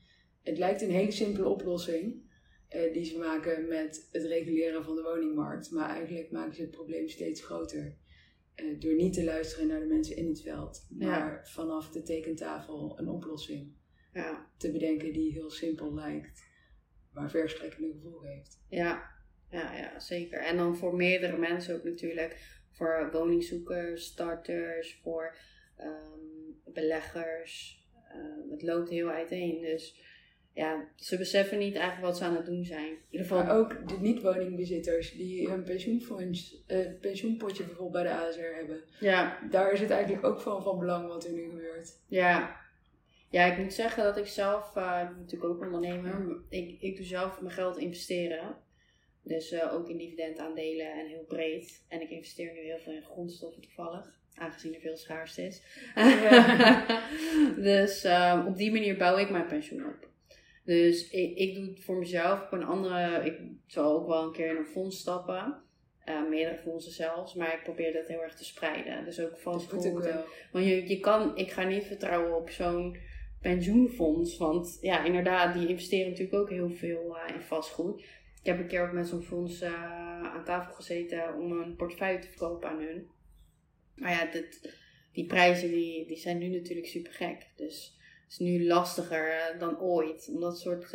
[0.42, 2.22] het lijkt een hele simpele oplossing
[2.68, 5.70] eh, die ze maken met het reguleren van de woningmarkt.
[5.70, 7.96] Maar eigenlijk maken ze het probleem steeds groter.
[8.78, 11.06] door niet te luisteren naar de mensen in het veld, Ja.
[11.08, 13.72] maar vanaf de tekentafel een oplossing
[14.16, 14.46] Ja.
[14.56, 16.46] te bedenken die heel simpel lijkt,
[17.12, 18.60] maar verstrekkende gevolgen heeft.
[18.68, 19.14] Ja.
[19.50, 20.38] Ja, ja, zeker.
[20.38, 22.36] En dan voor meerdere mensen ook natuurlijk.
[22.70, 25.36] Voor woningzoekers, starters, voor
[25.76, 27.84] ehm, beleggers.
[28.12, 29.60] Ehm, het loopt heel uiteen.
[29.60, 30.00] Dus
[30.52, 32.88] ja, ze beseffen niet eigenlijk wat ze aan het doen zijn.
[32.88, 38.20] In ieder geval, Maar ook de niet-woningbezitters die hun pensioenfonds, eh, pensioenpotje bijvoorbeeld bij de
[38.20, 42.00] ASR hebben, ja, daar is het eigenlijk ook van van belang wat er nu gebeurt.
[42.06, 42.64] Ja.
[43.28, 46.96] Ja, ik moet zeggen dat ik zelf, eh, ik ben natuurlijk ook ondernemer, ik, ik
[46.96, 48.64] doe zelf mijn geld investeren.
[49.26, 51.84] Dus eh, ook in dividendaandelen en heel breed.
[51.88, 55.62] En ik investeer nu heel veel in grondstoffen toevallig, aangezien er veel schaarste is.
[57.72, 60.08] dus eh, op die manier bouw ik mijn pensioen op.
[60.64, 63.24] Dus ik, ik doe het voor mezelf op een andere.
[63.24, 65.62] Ik zal ook wel een keer in een fonds stappen.
[66.04, 67.34] Eh, meerdere fondsen zelfs.
[67.34, 69.04] Maar ik probeer dat heel erg te spreiden.
[69.04, 69.84] Dus ook vastgoed.
[70.52, 72.96] want je, je kan, ik ga niet vertrouwen op zo'n
[73.48, 74.36] pensioenfonds.
[74.38, 78.00] Want ja, inderdaad, die investeren natuurlijk ook heel veel eh, in vastgoed.
[78.40, 79.72] Ik heb een keer ook met zo'n fonds eh,
[80.22, 83.08] aan tafel gezeten om een portefeuille te verkopen aan hun.
[83.94, 84.76] Maar ja, dit,
[85.12, 87.46] die prijzen die, die zijn nu natuurlijk super gek.
[87.56, 90.90] Dus het is nu lastiger eh, dan ooit om dat soort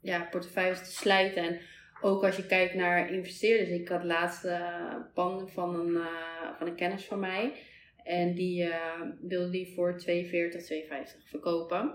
[0.00, 1.42] ja, portefeuilles te slijten.
[1.42, 1.60] En
[2.00, 3.70] ook als je kijkt naar investeerders.
[3.70, 6.02] Ik had laatst eh, panden van een,
[6.58, 7.52] van een kennis van mij.
[8.10, 11.94] En die eh, wilde die voor 42, 52 verkopen.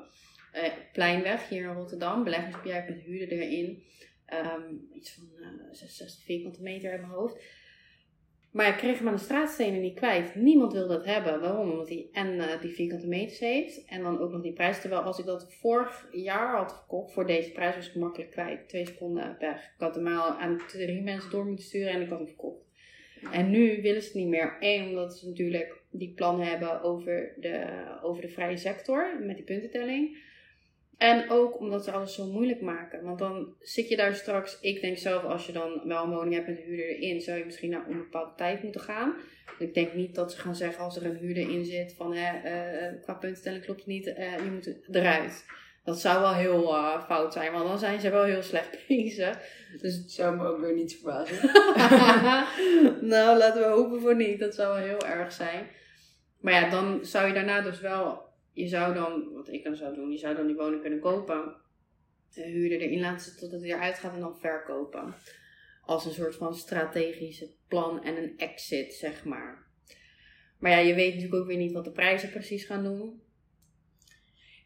[0.52, 2.24] Eh, Pleinweg hier in Rotterdam.
[2.24, 3.84] Beleggingsobject met huurder erin.
[4.26, 4.62] Ehm,
[4.94, 7.44] iets van eh 66 vierkante meter in mijn hoofd.
[8.52, 10.36] Maar ik kreeg hem aan de straatstenen niet kwijt.
[10.36, 11.40] Niemand wil dat hebben.
[11.40, 11.72] Waarom?
[11.72, 13.86] Omdat hij en die vierkante meters heeft.
[13.86, 14.82] En dan ook nog die prijs.
[14.82, 18.70] Terwijl als ik dat vorig jaar had verkocht voor deze prijs was ik makkelijk kwijt.
[18.70, 19.64] Twee seconden weg.
[19.64, 22.65] Ik had hem al aan drie mensen door moeten sturen en ik had hem verkocht.
[23.32, 24.58] En nu willen ze het niet meer.
[24.60, 29.46] Eén, omdat ze natuurlijk die plannen hebben over de, over de vrije sector met die
[29.46, 30.18] puntentelling.
[30.98, 33.04] En ook omdat ze alles zo moeilijk maken.
[33.04, 34.60] Want dan zit je daar straks.
[34.60, 37.38] Ik denk zelf, als je dan wel een woning hebt met een huurder erin, zou
[37.38, 39.16] je misschien naar onbepaalde tijd moeten gaan.
[39.60, 42.38] Ik denk niet dat ze gaan zeggen als er een huurder in zit van hè,
[42.38, 45.46] eh, qua puntentelling klopt het niet, eh, je moet eruit.
[45.86, 49.40] Dat zou wel heel eh, fout zijn, want dan zijn ze wel heel slecht bezig.
[49.82, 51.52] Dus Het zou me ook weer niet verbazen.
[53.10, 54.40] nou, laten we hopen voor niet.
[54.40, 55.68] Dat zou wel heel erg zijn.
[56.40, 58.24] Maar ja, dan zou je daarna dus wel...
[58.52, 61.56] Je zou dan, wat ik dan zou doen, je zou dan die woning kunnen kopen.
[62.34, 65.16] De huurder erin laten zitten totdat hij eruit gaat en dan verkopen.
[65.82, 69.68] Als een soort van strategische plan en een exit, zeg maar.
[70.60, 73.22] Maar ja, je weet natuurlijk ook weer niet wat de prijzen precies gaan doen.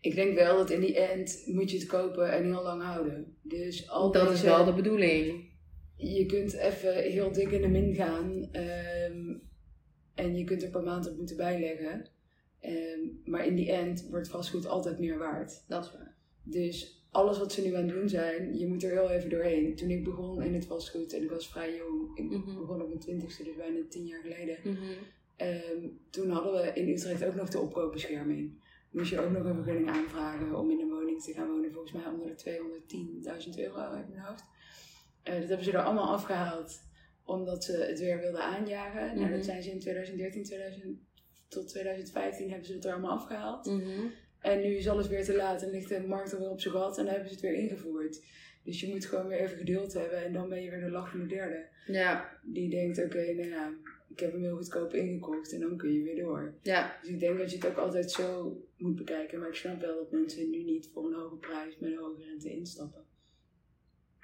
[0.02, 3.36] Ik denk wel dat in die end moet je het kopen en heel lang houden.
[3.42, 5.48] Dus al dat is wel de bedoeling.
[5.96, 8.48] Je kunt even heel dik in de min gaan.
[8.52, 9.36] ehm,
[10.16, 12.06] en je kunt er per maand op moeten bijleggen.
[12.60, 15.64] Ehm, maar in die end wordt vastgoed altijd meer waard.
[15.68, 16.16] Dat is waar.
[16.44, 19.76] Dus alles wat ze nu aan het doen zijn, je moet er heel even doorheen.
[19.76, 22.60] Toen ik begon in het vastgoed, en ik was vrij jong, ik Mhm.
[22.60, 24.58] begon op mijn twintigste, dus bijna tien jaar geleden.
[24.64, 24.78] Mhm.
[25.36, 28.52] Ehm, toen hadden we in Utrecht ook nog de opkoopbescherming.
[28.92, 31.72] Moest je ook nog een vergunning aanvragen om in een woning te gaan wonen.
[31.72, 32.36] Volgens mij onder de
[33.54, 34.44] 210.000 euro uit mijn hoofd.
[35.24, 36.88] Eh, dat hebben ze er allemaal afgehaald
[37.24, 39.06] omdat ze het weer wilden aanjagen.
[39.06, 39.32] Nou, Mhm.
[39.32, 41.00] dat zijn ze in 2013, 2000,
[41.48, 43.66] tot 2015 hebben ze het er allemaal afgehaald.
[43.66, 44.06] Mhm.
[44.40, 46.98] En nu is alles weer te laat en ligt de markt alweer op zijn gat
[46.98, 48.26] en dan hebben ze het weer ingevoerd.
[48.64, 51.26] Dus je moet gewoon weer even geduld hebben en dan ben je weer de lachende
[51.26, 51.68] derde.
[51.86, 53.72] Ja, Die denkt, oké, nou ja,
[54.10, 56.54] ik heb hem heel goedkoop ingekocht en dan kun je weer door.
[56.62, 59.40] ja, Dus ik denk dat je het ook altijd zo moet bekijken.
[59.40, 62.24] Maar ik snap wel dat mensen nu niet voor een hoge prijs met een hoge
[62.24, 63.06] rente instappen.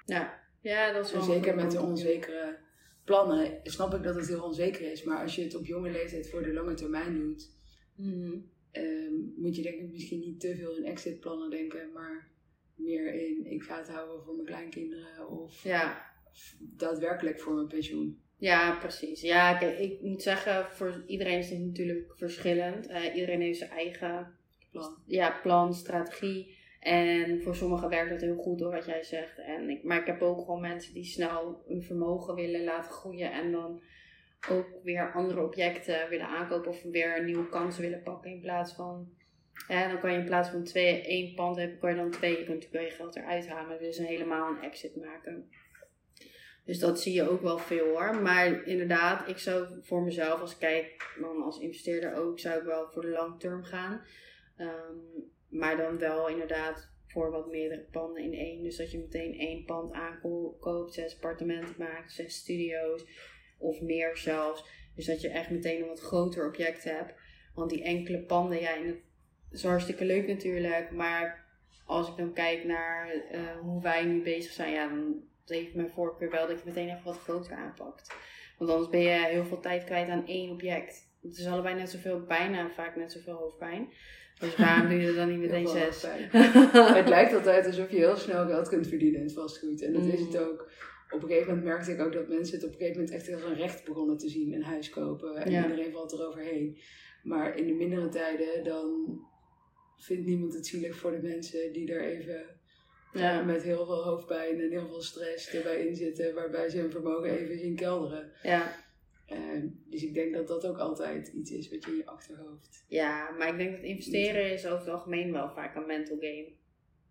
[0.06, 0.44] ja.
[0.60, 2.58] Ja, dat is wel zeker met de onzekere
[3.04, 5.02] plannen snap ik dat het heel onzeker is.
[5.02, 7.50] Maar als je het op jonge leeftijd voor de lange termijn doet,
[7.94, 8.38] Mhm.
[8.70, 12.28] ehm, moet je denk ik misschien niet te veel in exitplannen denken, maar
[12.74, 16.12] meer in ik ga het houden voor mijn kleinkinderen of Ja,
[16.60, 18.20] daadwerkelijk voor mijn pensioen.
[18.38, 19.20] Ja, precies.
[19.20, 22.86] Ja, kijk, ik moet zeggen, voor iedereen is dit natuurlijk verschillend.
[22.86, 24.34] Eh, iedereen heeft zijn eigen
[24.70, 24.96] Plan.
[25.06, 26.56] ja, plan, strategie.
[26.80, 29.38] En voor sommigen werkt dat heel goed door wat jij zegt.
[29.38, 33.32] En ik, maar ik heb ook gewoon mensen die snel hun vermogen willen laten groeien.
[33.32, 33.82] En dan
[34.50, 38.30] ook weer andere objecten willen aankopen of weer nieuwe kansen willen pakken.
[38.30, 39.08] In plaats van,
[39.68, 42.30] ja, dan kan je in plaats van twee, één pand hebben, kan je dan twee.
[42.30, 43.78] Je kunt natuurlijk wel je geld eruit halen.
[43.78, 45.50] Dus een helemaal een exit maken.
[46.66, 48.22] Dus dat zie je ook wel veel hoor.
[48.22, 52.88] Maar inderdaad, ik zou voor mezelf, als kijk, dan als investeerder ook, zou ik wel
[52.90, 54.02] voor de long term gaan.
[54.56, 54.94] Ehm,
[55.48, 58.62] maar dan wel inderdaad voor wat meerdere panden in één.
[58.62, 63.04] Dus dat je meteen één pand aankoopt, zes appartementen maakt, zes studio's
[63.58, 64.64] of meer zelfs.
[64.94, 67.14] Dus dat je echt meteen een wat groter object hebt.
[67.54, 69.00] Want die enkele panden, ja, in
[69.50, 70.90] is hartstikke leuk natuurlijk.
[70.90, 71.44] Maar
[71.84, 75.90] als ik dan kijk naar eh, hoe wij nu bezig zijn, ja, dan heeft mijn
[75.90, 78.14] voorkeur wel dat je meteen even wat groter aanpakt.
[78.58, 81.08] Want anders ben je heel veel tijd kwijt aan één object.
[81.22, 83.88] Het is allebei net zoveel, bijna vaak net zoveel hoofdpijn.
[84.40, 86.02] Dus waarom doe je er dan niet meteen Heel zes?
[87.00, 89.82] het lijkt altijd alsof je heel snel geld kunt verdienen in het vastgoed.
[89.82, 90.36] En dat is het Mm.
[90.38, 90.70] ook.
[91.10, 93.32] Op een gegeven moment merkte ik ook dat mensen het op een gegeven moment echt
[93.32, 94.52] als een recht begonnen te zien.
[94.52, 95.36] Een huis kopen.
[95.36, 95.62] En Ja.
[95.62, 96.78] iedereen valt eroverheen.
[97.22, 99.18] Maar in de mindere tijden dan
[99.96, 102.55] vindt niemand het zielig voor de mensen die er even
[103.18, 103.42] Ja.
[103.42, 106.34] met heel veel hoofdpijn en heel veel stress erbij in zitten.
[106.34, 108.32] Waarbij ze hun vermogen even zien kelderen.
[108.42, 108.84] Ja.
[109.26, 112.84] Ehm, dus ik denk dat dat ook altijd iets is wat je in je achterhoofd.
[112.88, 116.52] ja, maar ik denk dat investeren is over het algemeen wel vaak een mental game.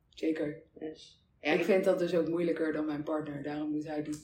[0.09, 0.61] Zeker.
[0.79, 3.43] Dus ja, ik vind dat dus ook moeilijker dan mijn partner.
[3.43, 4.15] Daarom moet hij die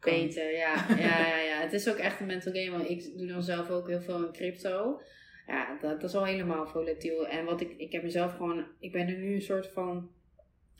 [0.00, 0.52] beter.
[0.52, 1.60] Ja, ja, ja, ja.
[1.60, 2.70] Het is ook echt een mental game.
[2.70, 5.00] Want ik doe dan zelf ook heel veel in crypto.
[5.46, 7.26] Ja, dat, dat is al helemaal volatiel.
[7.26, 10.10] En wat ik, ik heb mezelf gewoon, ik ben er nu een soort van,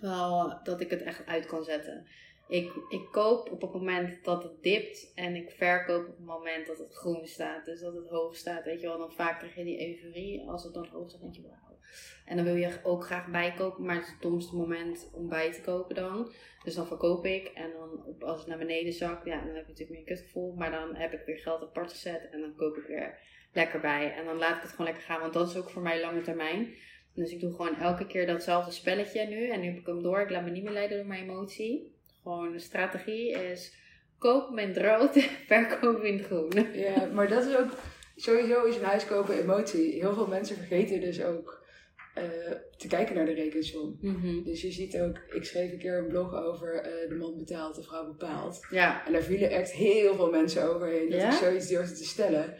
[0.00, 2.06] wel, dat ik het echt uit kan zetten.
[2.48, 6.66] Ik, ik koop op het moment dat het dipt en ik verkoop op het moment
[6.66, 7.64] dat het groen staat.
[7.64, 8.98] Dus dat het hoog staat, weet je wel.
[8.98, 10.48] Dan vaak krijg je die euforie.
[10.48, 11.78] Als het dan hoog staat, denk je wauw.
[12.24, 15.52] En dan wil je ook graag bijkopen, maar het is het domste moment om bij
[15.52, 16.32] te kopen dan.
[16.64, 19.70] Dus dan verkoop ik en dan als het naar beneden zakt, ja, dan heb je
[19.70, 20.54] natuurlijk meer een kutgevoel.
[20.54, 23.18] Maar dan heb ik weer geld apart gezet en dan koop ik weer
[23.52, 24.12] lekker bij.
[24.12, 26.20] En dan laat ik het gewoon lekker gaan, want dat is ook voor mij lange
[26.20, 26.74] termijn.
[27.18, 29.48] Dus ik doe gewoon elke keer datzelfde spelletje nu.
[29.48, 30.20] En nu heb ik hem door.
[30.20, 31.92] Ik laat me niet meer leiden door mijn emotie.
[32.22, 33.72] Gewoon de strategie is
[34.18, 35.12] koop mijn rood,
[35.46, 36.52] verkoop in het groen.
[36.72, 37.70] Ja, maar dat is ook
[38.16, 39.92] sowieso is een huis kopen emotie.
[39.92, 41.66] Heel veel mensen vergeten dus ook
[42.14, 42.24] eh,
[42.76, 43.98] te kijken naar de rekensom.
[44.00, 44.42] Mhm.
[44.42, 47.74] Dus je ziet ook, ik schreef een keer een blog over eh, de man betaalt,
[47.74, 48.66] de vrouw bepaalt.
[48.70, 51.30] Ja, En daar vielen echt heel veel mensen overheen dat Ja?
[51.30, 52.54] ik zoiets durfde te stellen.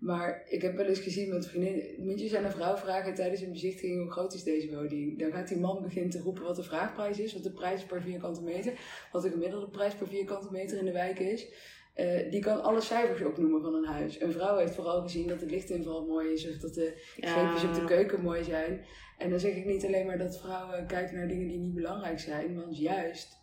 [0.00, 3.14] Maar ik heb wel eens gezien met vriendinnen, moet je eens aan een vrouw vragen
[3.14, 5.18] tijdens een bezichtiging hoe groot is deze woning.
[5.18, 8.02] Dan gaat die man beginnen te roepen wat de vraagprijs is, wat de prijs per
[8.02, 8.72] vierkante meter,
[9.12, 11.48] wat de gemiddelde prijs per vierkante meter in de wijk is.
[11.94, 14.20] Eh, die kan alle cijfers opnoemen van een huis.
[14.20, 17.74] Een vrouw heeft vooral gezien dat de lichtinval mooi is of dat de greepjes op
[17.74, 18.84] de keuken mooi zijn.
[19.18, 22.20] En dan zeg ik niet alleen maar dat vrouwen kijken naar dingen die niet belangrijk
[22.20, 23.38] zijn, want juist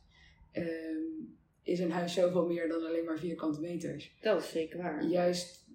[0.51, 0.67] ehm,
[1.63, 4.15] is een huis zoveel meer dan alleen maar vierkante meters.
[4.21, 5.03] dat is zeker waar.
[5.03, 5.66] Juist,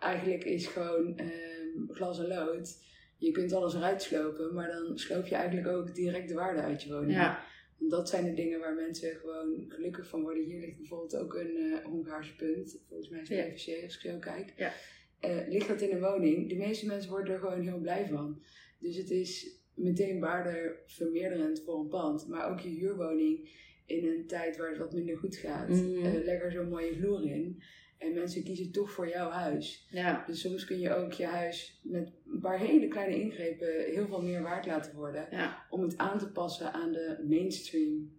[0.00, 2.88] eigenlijk is gewoon ehm, glas en lood.
[3.18, 6.82] Je kunt alles eruit slopen, maar dan sloop je eigenlijk ook direct de waarde uit
[6.82, 7.12] je woning.
[7.12, 7.44] Ja,
[7.78, 10.44] Want dat zijn de dingen waar mensen gewoon gelukkig van worden.
[10.44, 12.78] Hier ligt bijvoorbeeld ook een eh Hongaarse punt.
[12.88, 13.44] Volgens mij is het Ja.
[13.44, 14.52] PVC als ik zo kijk.
[14.56, 14.72] Ja.
[15.20, 16.48] Eh, ligt dat in een woning?
[16.48, 18.42] De meeste mensen worden er gewoon heel blij van.
[18.78, 22.28] Dus het is meteen waardevermeerderend voor een pand.
[22.28, 23.48] Maar ook je huurwoning
[23.86, 25.68] in een tijd waar het wat minder goed gaat.
[25.68, 26.04] Mhm.
[26.04, 27.62] eh, leg er zo'n mooie vloer in.
[28.00, 29.86] En mensen kiezen toch voor jouw huis.
[29.90, 34.06] ja, Dus soms kun je ook je huis met een paar hele kleine ingrepen heel
[34.06, 38.12] veel meer waard laten worden ja, om het aan te passen aan de mainstream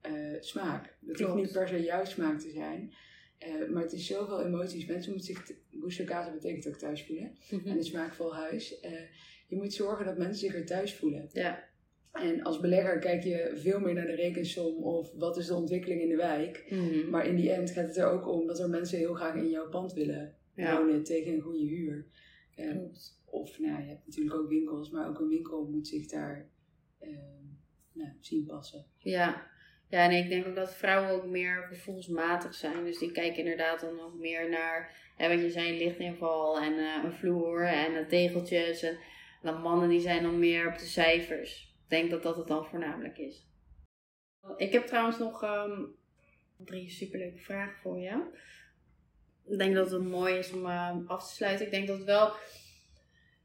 [0.00, 0.96] eh, smaak.
[1.06, 2.92] Het hoeft niet per se jouw smaak te zijn.
[3.38, 4.86] eh, maar het is zoveel emoties.
[4.86, 5.56] Mensen moeten zich...
[5.80, 7.36] Gusto betekent ook thuis voelen.
[7.50, 8.80] En een smaakvol huis.
[8.80, 8.92] Eh,
[9.46, 11.28] je moet zorgen dat mensen zich er thuis voelen.
[11.32, 11.67] ja,
[12.22, 16.00] En als belegger kijk je veel meer naar de rekensom of wat is de ontwikkeling
[16.00, 16.64] in de wijk.
[16.68, 17.10] Mhm.
[17.10, 19.50] Maar in die end gaat het er ook om dat er mensen heel graag in
[19.50, 20.78] jouw pand willen ja.
[20.78, 22.06] wonen tegen een goede huur.
[23.30, 26.50] Of nou, je hebt natuurlijk ook winkels, maar ook een winkel moet zich daar
[26.98, 27.08] eh,
[27.92, 28.84] nou, zien passen.
[28.98, 29.46] Ja,
[29.88, 32.84] Ja, en ik denk ook dat vrouwen ook meer gevoelsmatig zijn.
[32.84, 37.04] Dus die kijken inderdaad dan ook meer naar, hè, wat je zei, lichtinval en eh,
[37.04, 38.82] een vloer en uh, tegeltjes.
[38.82, 38.98] En
[39.42, 41.67] dan mannen die zijn dan meer op de cijfers.
[41.88, 43.46] Ik denk dat dat het dan voornamelijk is.
[44.56, 45.94] Ik heb trouwens nog um,
[46.56, 48.22] drie superleuke vragen voor je.
[49.46, 51.66] Ik denk dat het mooi is om uh, af te sluiten.
[51.66, 52.32] Ik denk dat we wel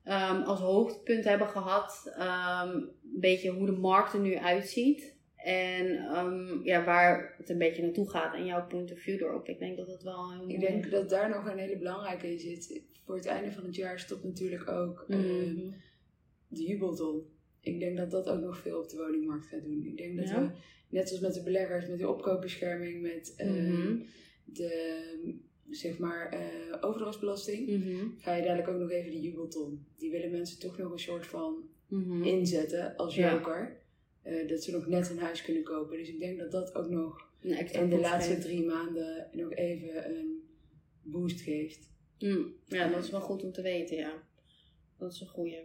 [0.06, 5.16] um, als hoogtepunt hebben gehad um, een beetje hoe de markt er nu uitziet.
[5.36, 5.86] En
[6.18, 9.48] um, ja, waar het een beetje naartoe gaat en jouw point of view erop.
[9.48, 12.40] Ik denk dat dat wel heel Ik denk dat daar nog een hele belangrijke in
[12.40, 12.82] zit.
[13.06, 15.74] Voor het einde van het jaar stopt natuurlijk ook mm
[16.54, 17.33] de jubelton.
[17.64, 19.86] Ik denk dat dat ook nog veel op de woningmarkt gaat doen.
[19.86, 20.42] Ik denk dat ja.
[20.42, 20.50] we,
[20.90, 24.06] net zoals met de beleggers, met de opkoopbescherming, met uh, mm -hmm.
[24.46, 28.16] de zeg maar uh, overdrachtsbelasting, mm -hmm.
[28.20, 29.86] ga je dadelijk ook nog even de jubelton.
[29.98, 31.70] Die willen mensen toch nog een soort van
[32.24, 33.82] inzetten als joker.
[34.26, 35.98] Uh, dat ze nog net een huis kunnen kopen.
[35.98, 37.32] Dus ik denk dat dat ook nog
[37.72, 40.44] in de laatste drie maanden nog even een
[41.02, 41.90] boost geeft.
[42.20, 44.24] Mm, ja, dat is wel goed om te weten, ja.
[44.98, 45.60] Dat is een goeie.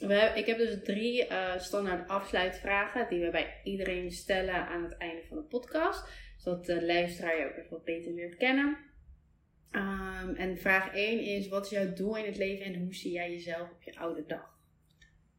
[0.00, 4.96] We ik heb dus drie uh, standaard afsluitvragen die we bij iedereen stellen aan het
[4.96, 6.08] einde van de podcast.
[6.36, 8.78] Zodat de luisteraar je ook even wat beter leert kennen.
[9.70, 13.12] Um, en vraag 1 is, wat is jouw doel in het leven en hoe zie
[13.12, 14.58] jij jezelf op je oude dag?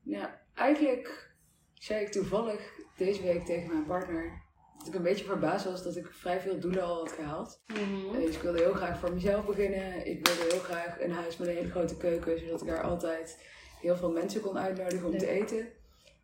[0.01, 1.33] Ja, eigenlijk
[1.73, 4.43] zei ik toevallig deze week tegen mijn partner
[4.77, 7.63] dat ik een beetje verbaasd was dat ik vrij veel doelen al had gehaald.
[7.67, 8.21] Mm-hmm.
[8.21, 10.07] Dus ik wilde heel graag voor mezelf beginnen.
[10.07, 13.45] Ik wilde heel graag een huis met een hele grote keuken, zodat ik daar altijd
[13.81, 15.67] heel veel mensen kon uitnodigen om te eten.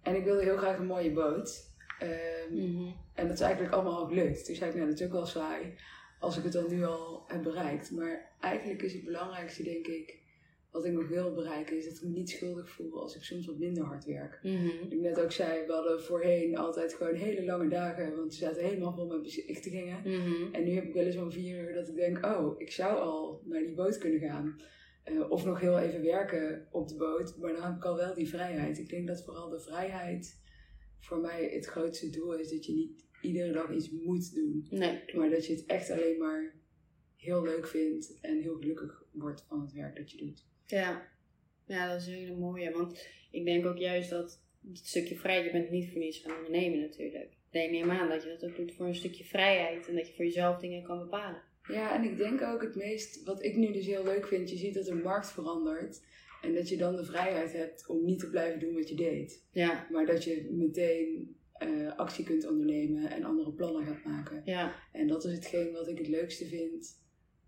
[0.01, 1.69] En ik wilde heel graag een mooie boot.
[2.49, 2.95] Um, mm-hmm.
[3.15, 4.45] En dat is eigenlijk allemaal al gelukt.
[4.45, 5.73] Toen zei ik, nou dat is ook wel saai
[6.19, 7.91] als ik het dan nu al heb bereikt.
[7.91, 10.19] Maar eigenlijk is het belangrijkste, denk ik,
[10.71, 13.45] wat ik nog wil bereiken, is dat ik me niet schuldig voel als ik soms
[13.45, 14.39] wat minder hard werk.
[14.43, 14.91] Mm-hmm.
[14.91, 18.63] Ik net ook zei, we hadden voorheen altijd gewoon hele lange dagen, want ze zaten
[18.63, 20.01] helemaal vol met bezichtigingen.
[20.03, 20.53] Mm-hmm.
[20.53, 22.99] En nu heb ik wel eens om vier uur dat ik denk, oh, ik zou
[22.99, 24.61] al naar die boot kunnen gaan.
[25.05, 28.13] Uh, of nog heel even werken op de boot, maar dan heb ik al wel
[28.13, 28.77] die vrijheid.
[28.77, 30.41] Ik denk dat vooral de vrijheid
[30.99, 34.67] voor mij het grootste doel is, dat je niet iedere dag iets moet doen.
[34.69, 35.03] Nee.
[35.13, 36.55] Maar dat je het echt alleen maar
[37.15, 40.45] heel leuk vindt en heel gelukkig wordt van het werk dat je doet.
[40.65, 41.07] Ja,
[41.65, 42.71] ja dat is een hele mooie.
[42.71, 46.37] Want ik denk ook juist dat het stukje vrijheid, je bent niet voor niets gaan
[46.37, 47.37] ondernemen natuurlijk.
[47.51, 50.13] Nee, neem aan dat je dat ook doet voor een stukje vrijheid en dat je
[50.13, 51.41] voor jezelf dingen kan bepalen.
[51.71, 54.57] Ja, en ik denk ook het meest, wat ik nu dus heel leuk vind, je
[54.57, 56.01] ziet dat de markt verandert.
[56.41, 59.45] En dat je dan de vrijheid hebt om niet te blijven doen wat je deed.
[59.51, 59.87] Ja.
[59.91, 64.41] Maar dat je meteen uh, actie kunt ondernemen en andere plannen gaat maken.
[64.45, 64.75] Ja.
[64.91, 66.99] En dat is hetgeen wat ik het leukste vind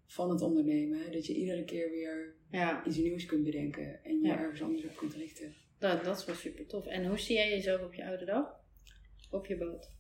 [0.05, 1.12] van het ondernemen.
[1.12, 2.86] Dat je iedere keer weer ja.
[2.86, 4.39] iets nieuws kunt bedenken en je ja.
[4.39, 5.55] ergens anders op kunt richten.
[5.79, 6.86] Dat, dat is wel super tof.
[6.86, 8.62] En hoe zie jij jezelf op je oude dag?
[9.31, 9.91] Op je boot?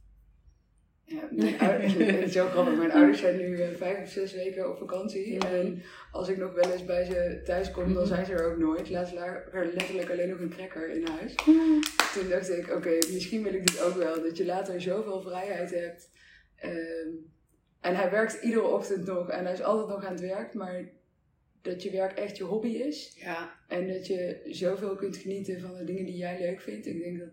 [1.05, 2.77] Ja, mijn ouders, het is heel grappig.
[2.77, 5.37] Mijn ouders zijn nu uh, vijf of zes weken op vakantie.
[5.39, 8.57] En als ik nog wel eens bij ze thuis kom, dan zijn ze er ook
[8.57, 8.89] nooit.
[8.89, 11.35] Laatst lag er letterlijk alleen nog een cracker in huis.
[12.13, 14.21] Toen dacht ik, oké, okay, misschien wil ik dit ook wel.
[14.21, 16.11] Dat je later zoveel vrijheid hebt.
[16.65, 17.31] Um,
[17.83, 20.89] en hij werkt iedere ochtend nog en hij is altijd nog aan het werk, maar
[21.61, 23.13] dat je werk echt je hobby is.
[23.15, 23.59] Ja.
[23.67, 26.85] En dat je zoveel kunt genieten van de dingen die jij leuk vindt.
[26.85, 27.29] Ik denk dat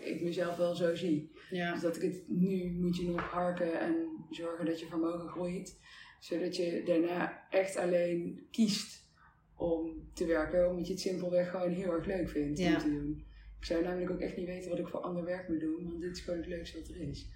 [0.00, 1.32] ik mezelf wel zo zie.
[1.52, 1.72] Ja.
[1.72, 3.94] Dus dat ik het nu moet je nog harken en
[4.30, 5.80] zorgen dat je vermogen groeit.
[6.20, 9.10] Zodat je daarna echt alleen kiest
[9.56, 12.74] om te werken, omdat je het simpelweg gewoon heel erg leuk vindt ja.
[12.74, 13.26] om te doen.
[13.58, 16.00] Ik zou namelijk ook echt niet weten wat ik voor ander werk moet doen, want
[16.00, 17.26] dit is gewoon het leukste wat er is.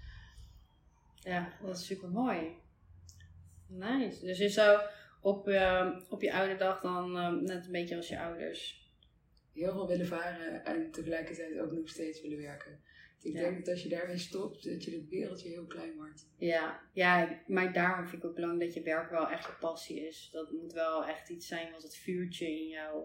[1.15, 2.57] Ja, dat is super mooi.
[3.67, 4.25] Nice.
[4.25, 4.81] Dus je zou
[5.21, 8.91] op, uh, op je oude dag dan uh, net een beetje als je ouders.
[9.53, 12.81] Heel veel willen varen en tegelijkertijd ook nog steeds willen werken.
[13.27, 13.41] Ik ja.
[13.41, 16.29] denk dat als je daarmee stopt, dat je het wereldje heel klein wordt.
[16.39, 20.07] Ja, ja, maar daarom vind ik ook belangrijk dat je werk wel echt je passie
[20.07, 20.29] is.
[20.33, 23.05] Dat moet wel echt iets zijn wat het vuurtje in jou.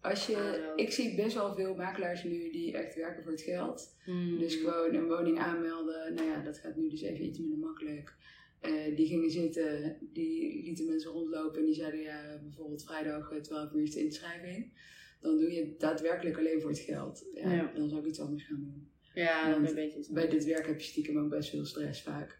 [0.00, 3.96] Als je, ik zie best wel veel makelaars nu die echt werken voor het geld.
[4.06, 4.38] Mm.
[4.38, 6.14] Dus gewoon een woning aanmelden.
[6.14, 8.16] Nou ja, dat gaat nu dus even iets minder makkelijk.
[8.62, 13.72] Uh, die gingen zitten, die lieten mensen rondlopen en die zeiden ja, bijvoorbeeld vrijdag 12
[13.72, 14.72] uur is de inschrijving.
[15.20, 17.26] Dan doe je het daadwerkelijk alleen voor het geld.
[17.34, 17.72] Ja, ja.
[17.74, 18.90] Dan zou ik iets anders gaan doen.
[19.14, 20.12] Ja, Want beetje.
[20.12, 22.38] Bij dit werk heb je stiekem ook best veel stress vaak.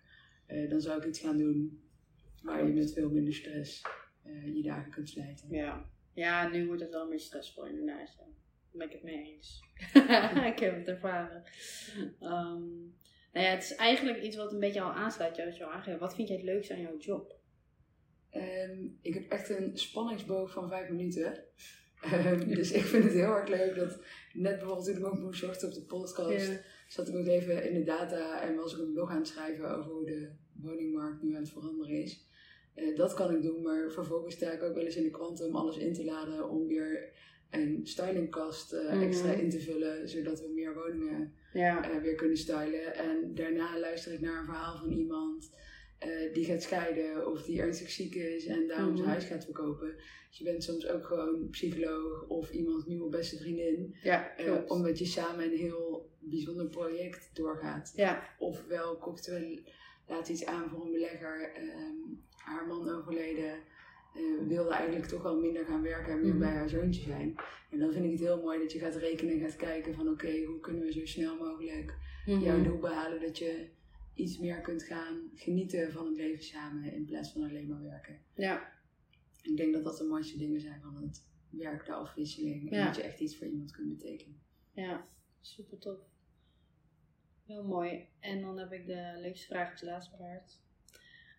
[0.48, 1.82] Uh, dan zou ik iets gaan doen
[2.42, 3.82] waar je met veel minder stress
[4.26, 5.50] uh, je dagen kunt slijten.
[5.50, 5.90] Ja.
[6.14, 8.16] ja, nu wordt het wel meer stressvol inderdaad.
[8.16, 8.26] Daar
[8.70, 9.62] ben ik het mee eens.
[10.52, 11.42] ik heb het ervaren.
[12.20, 12.96] Um,
[13.32, 16.00] nou ja, het is eigenlijk iets wat een beetje al aansluit, zo aangeven.
[16.00, 17.36] Wat vind jij het leukste aan jouw job?
[18.32, 21.44] Um, ik heb echt een spanningsboog van vijf minuten.
[22.04, 23.98] Um, dus ik vind het heel erg leuk dat
[24.32, 27.82] net bijvoorbeeld toen ik ook moest op de podcast, zat ik ook even in de
[27.84, 31.42] data en was ik een blog aan het schrijven over hoe de woningmarkt nu aan
[31.42, 32.26] het veranderen is.
[32.74, 35.42] Eh, dat kan ik doen, maar vervolgens sta ik ook wel eens in de krant
[35.42, 37.12] om alles in te laden om weer
[37.50, 39.02] een stylingkast eh, Mhm.
[39.02, 41.90] extra in te vullen, zodat we meer woningen Ja.
[41.90, 42.94] eh, weer kunnen stylen.
[42.94, 45.50] En daarna luister ik naar een verhaal van iemand
[45.98, 49.16] eh, die gaat scheiden of die ernstig ziek is en daarom zijn Mhm.
[49.18, 49.94] huis gaat verkopen.
[50.28, 54.98] Dus je bent soms ook gewoon psycholoog of iemands nieuwe beste vriendin, Ja, eh, omdat
[54.98, 57.92] je samen een heel bijzonder project doorgaat.
[57.96, 58.22] Ja.
[58.38, 59.58] Ofwel kocht wel
[60.08, 61.94] laat iets aan voor een belegger, ehm,
[62.36, 63.52] haar man overleden.
[64.14, 66.38] eh, wilde eigenlijk toch wel minder gaan werken en meer Mhm.
[66.38, 67.34] bij haar zoontje zijn.
[67.70, 70.08] En dan vind ik het heel mooi dat je gaat rekenen en gaat kijken van
[70.08, 71.94] oké, hoe kunnen we zo snel mogelijk
[72.26, 72.40] Mhm.
[72.44, 73.68] jouw doel behalen dat je
[74.18, 78.20] iets meer kunt gaan genieten van het leven samen in plaats van alleen maar werken.
[78.34, 78.72] Ja.
[79.42, 82.84] Ik denk dat dat de mooiste dingen zijn van het werk, de afwisseling en Ja.
[82.86, 84.40] dat je echt iets voor iemand kunt betekenen.
[84.72, 85.06] Ja,
[85.40, 85.98] super tof.
[87.46, 88.08] Heel mooi.
[88.20, 90.60] En dan heb ik de leukste vraag als laatste bewaard.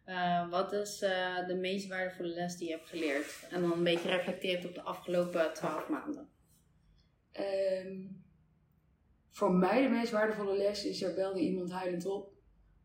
[0.06, 3.48] Eh, wat is eh, de meest waardevolle les die je hebt geleerd?
[3.50, 6.30] En dan een beetje reflecteerd op de afgelopen twaalf maanden.
[7.32, 8.06] Ehm,
[9.30, 12.34] voor mij de meest waardevolle les is, er belde iemand huilend op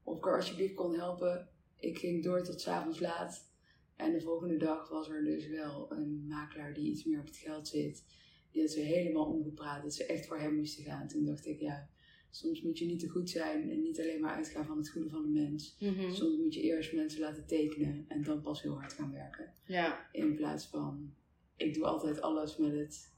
[0.04, 1.48] of ik haar alsjeblieft kon helpen.
[1.78, 3.52] Ik ging door tot 's avonds laat.
[3.96, 7.36] En de volgende dag was er dus wel een makelaar die iets meer op het
[7.36, 8.04] geld zit.
[8.50, 11.08] Die had ze helemaal omgepraat, dat ze echt voor hem moesten gaan.
[11.08, 11.88] Toen dacht ik, ja,
[12.30, 15.08] soms moet je niet te goed zijn en niet alleen maar uitgaan van het goede
[15.08, 15.76] van de mens.
[16.12, 19.52] Soms moet je eerst mensen laten tekenen en dan pas heel hard gaan werken.
[19.66, 21.14] Ja, In plaats van,
[21.56, 23.12] ik doe altijd alles met het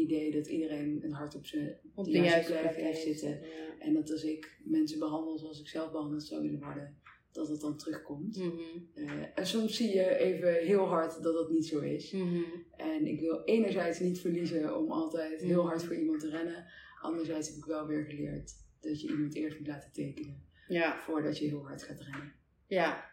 [0.00, 3.02] idee dat iedereen het hart op zijn op de de juiste juiste plek plek heeft
[3.02, 3.30] zitten.
[3.30, 3.78] Ja.
[3.78, 6.96] En dat als ik mensen behandel zoals ik zelf behandeld zou willen worden,
[7.32, 8.36] dat het dan terugkomt.
[8.36, 8.50] Mhm.
[8.94, 12.10] Eh, en soms zie je even heel hard dat dat niet zo is.
[12.12, 12.42] Mhm.
[12.76, 15.66] En ik wil enerzijds niet verliezen om altijd heel Mhm.
[15.66, 16.64] hard voor iemand te rennen.
[17.00, 21.38] Anderzijds heb ik wel weer geleerd dat je iemand eerst moet laten tekenen Ja, voordat
[21.38, 22.32] je heel hard gaat rennen.
[22.66, 23.10] ja.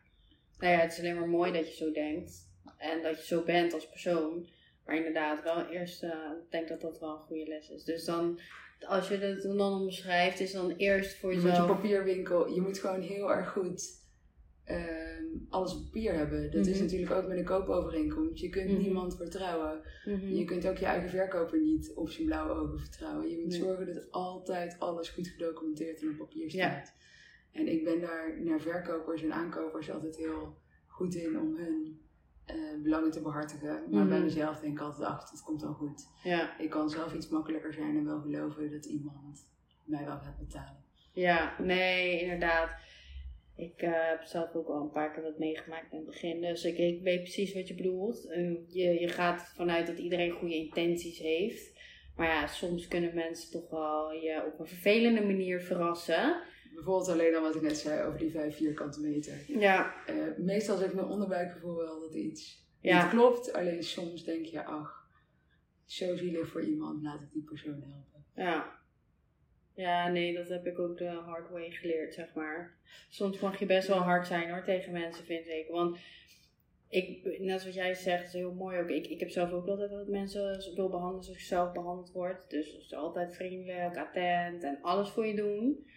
[0.60, 2.48] Nou ja, het is alleen maar mooi dat je zo denkt.
[2.78, 4.48] En dat je zo bent als persoon.
[4.90, 6.10] Maar inderdaad, wel eerst, eh,
[6.44, 7.84] ik denk dat dat wel een goede les is.
[7.84, 8.40] Dus dan,
[8.88, 11.68] als je het dan omschrijft, is dan eerst voor Je moet je jezelf...
[11.68, 13.98] papierwinkel, je moet gewoon heel erg goed
[14.64, 16.52] ehm, alles op papier hebben.
[16.52, 16.84] Dat is Mhm.
[16.84, 18.42] natuurlijk ook met een koopovereenkomst.
[18.42, 18.82] Je kunt Mhm.
[18.82, 19.82] niemand vertrouwen.
[20.06, 20.28] Mhm.
[20.34, 23.30] Je kunt ook je eigen verkoper niet op zijn blauwe ogen vertrouwen.
[23.30, 23.60] Je moet Nee.
[23.60, 26.70] zorgen dat altijd alles goed gedocumenteerd en op papier Ja.
[26.70, 26.94] staat.
[27.52, 32.00] En ik ben daar naar verkopers en aankopers altijd heel goed in om hun
[32.50, 33.84] eh, belangen te behartigen.
[33.90, 34.24] Maar bij Mhm.
[34.26, 36.08] mezelf denk ik altijd, ach, het komt wel goed.
[36.24, 39.48] Ja, Ik kan zelf iets makkelijker zijn en wel geloven dat iemand
[39.84, 40.78] mij wel gaat betalen.
[41.14, 42.70] ja, nee, inderdaad.
[43.56, 46.42] Ik eh, heb zelf ook al een paar keer wat meegemaakt in het begin.
[46.42, 48.26] Dus ik, ik weet precies wat je bedoelt.
[48.28, 51.80] En je, je gaat vanuit dat iedereen goede intenties heeft.
[52.16, 56.42] Maar ja, soms kunnen mensen toch wel je op een vervelende manier verrassen.
[56.84, 59.34] Bijvoorbeeld alleen al wat ik net zei over die vijf vierkante meter.
[59.48, 63.02] Ja, Eh, meestal zegt mijn onderbuikgevoel wel dat iets Ja.
[63.02, 63.54] niet klopt.
[63.54, 65.08] Alleen soms denk je, ach,
[65.86, 68.26] zo zielig voor iemand, laat ik die persoon helpen.
[68.36, 68.78] ja.
[69.74, 72.78] Ja, nee, dat heb ik ook de hard way geleerd, zeg maar.
[73.10, 75.68] Soms mag je best wel hard zijn hoor, tegen mensen, vind ik.
[75.70, 75.98] Want
[76.90, 78.90] ik, net zoals jij zegt, is heel mooi ook.
[78.90, 82.50] Ik, ik heb zelf ook altijd dat mensen wil behandelen zoals ik zelf behandeld word.
[82.50, 85.88] Dus, dus altijd vriendelijk, attent en alles voor je doen.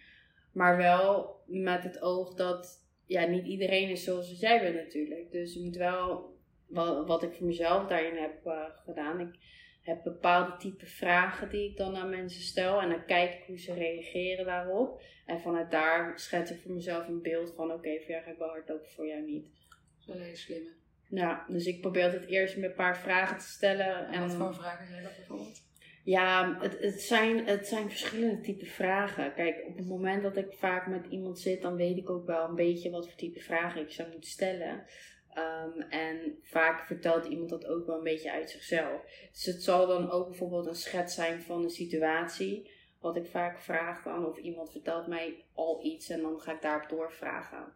[0.53, 5.31] Maar wel met het oog dat ja, niet iedereen is zoals jij bent natuurlijk.
[5.31, 6.35] Dus je moet wel,
[6.67, 9.19] wat, wat ik voor mezelf daarin heb eh, gedaan.
[9.19, 9.35] Ik
[9.81, 12.81] heb bepaalde type vragen die ik dan aan mensen stel.
[12.81, 15.01] En dan kijk ik hoe ze reageren daarop.
[15.25, 18.37] En vanuit daar schets ik voor mezelf een beeld van oké, voor jou ga ik
[18.37, 19.43] wel hard lopen, voor jou niet.
[19.45, 20.69] Dat is wel hele slimme.
[21.09, 24.07] Ja, dus ik probeer altijd eerst met een paar vragen te stellen.
[24.07, 25.61] En wat voor vragen zijn dat bijvoorbeeld?
[26.03, 29.33] Ja, het, het, zijn, het zijn verschillende type vragen.
[29.33, 32.49] Kijk, op het moment dat ik vaak met iemand zit, dan weet ik ook wel
[32.49, 34.85] een beetje wat voor type vragen ik zou moeten stellen.
[35.33, 39.01] Ehm, en vaak vertelt iemand dat ook wel een beetje uit zichzelf.
[39.31, 42.71] Dus het zal dan ook bijvoorbeeld een schets zijn van een situatie.
[42.99, 46.61] Wat ik vaak vraag dan, of iemand vertelt mij al iets en dan ga ik
[46.61, 47.73] daarop doorvragen.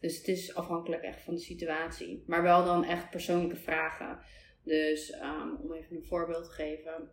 [0.00, 2.22] Dus het is afhankelijk echt van de situatie.
[2.26, 4.18] Maar wel dan echt persoonlijke vragen.
[4.64, 7.10] Dus ehm, om even een voorbeeld te geven.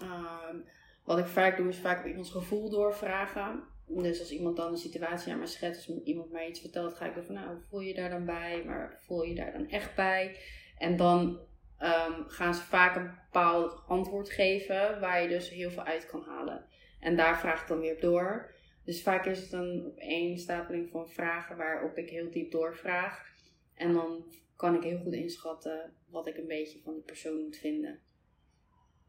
[0.00, 0.56] Ehm,
[1.04, 3.62] wat ik vaak doe is vaak op iemands gevoel doorvragen.
[3.86, 7.06] Dus als iemand dan een situatie aan mij schetst, als iemand mij iets vertelt, ga
[7.06, 8.62] ik dan van nou, voel je daar dan bij?
[8.66, 10.36] Maar voel je daar dan echt bij?
[10.78, 11.38] En dan
[11.78, 16.22] ehm, gaan ze vaak een bepaald antwoord geven waar je dus heel veel uit kan
[16.22, 16.64] halen.
[17.00, 18.52] En daar vraag ik dan weer op door.
[18.84, 23.32] Dus vaak is het een opeenstapeling van vragen waarop ik heel diep doorvraag.
[23.74, 24.24] En dan
[24.56, 28.00] kan ik heel goed inschatten wat ik een beetje van die persoon moet vinden.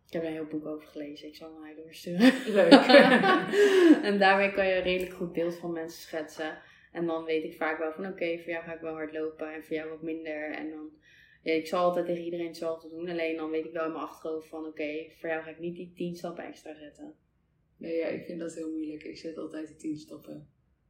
[0.08, 1.28] Ik heb er een heel boek over gelezen.
[1.28, 2.34] Ik zal hem naar je doorsturen.
[2.54, 2.72] Leuk.
[4.10, 6.58] en daarmee kan je een redelijk goed beeld van mensen schetsen.
[6.92, 9.54] En dan weet ik vaak wel van oké, voor jou ga ik wel hard lopen
[9.54, 10.52] en voor jou wat minder.
[10.52, 10.90] En dan,
[11.44, 13.10] ja, ik zal altijd tegen iedereen hetzelfde doen.
[13.10, 15.76] Alleen dan weet ik wel in mijn achterhoofd van oké, voor jou ga ik niet
[15.76, 17.14] die 10 stappen extra zetten.
[17.78, 19.04] Nee, ja, ik vind dat heel moeilijk.
[19.04, 20.48] Ik zet altijd de 10 stappen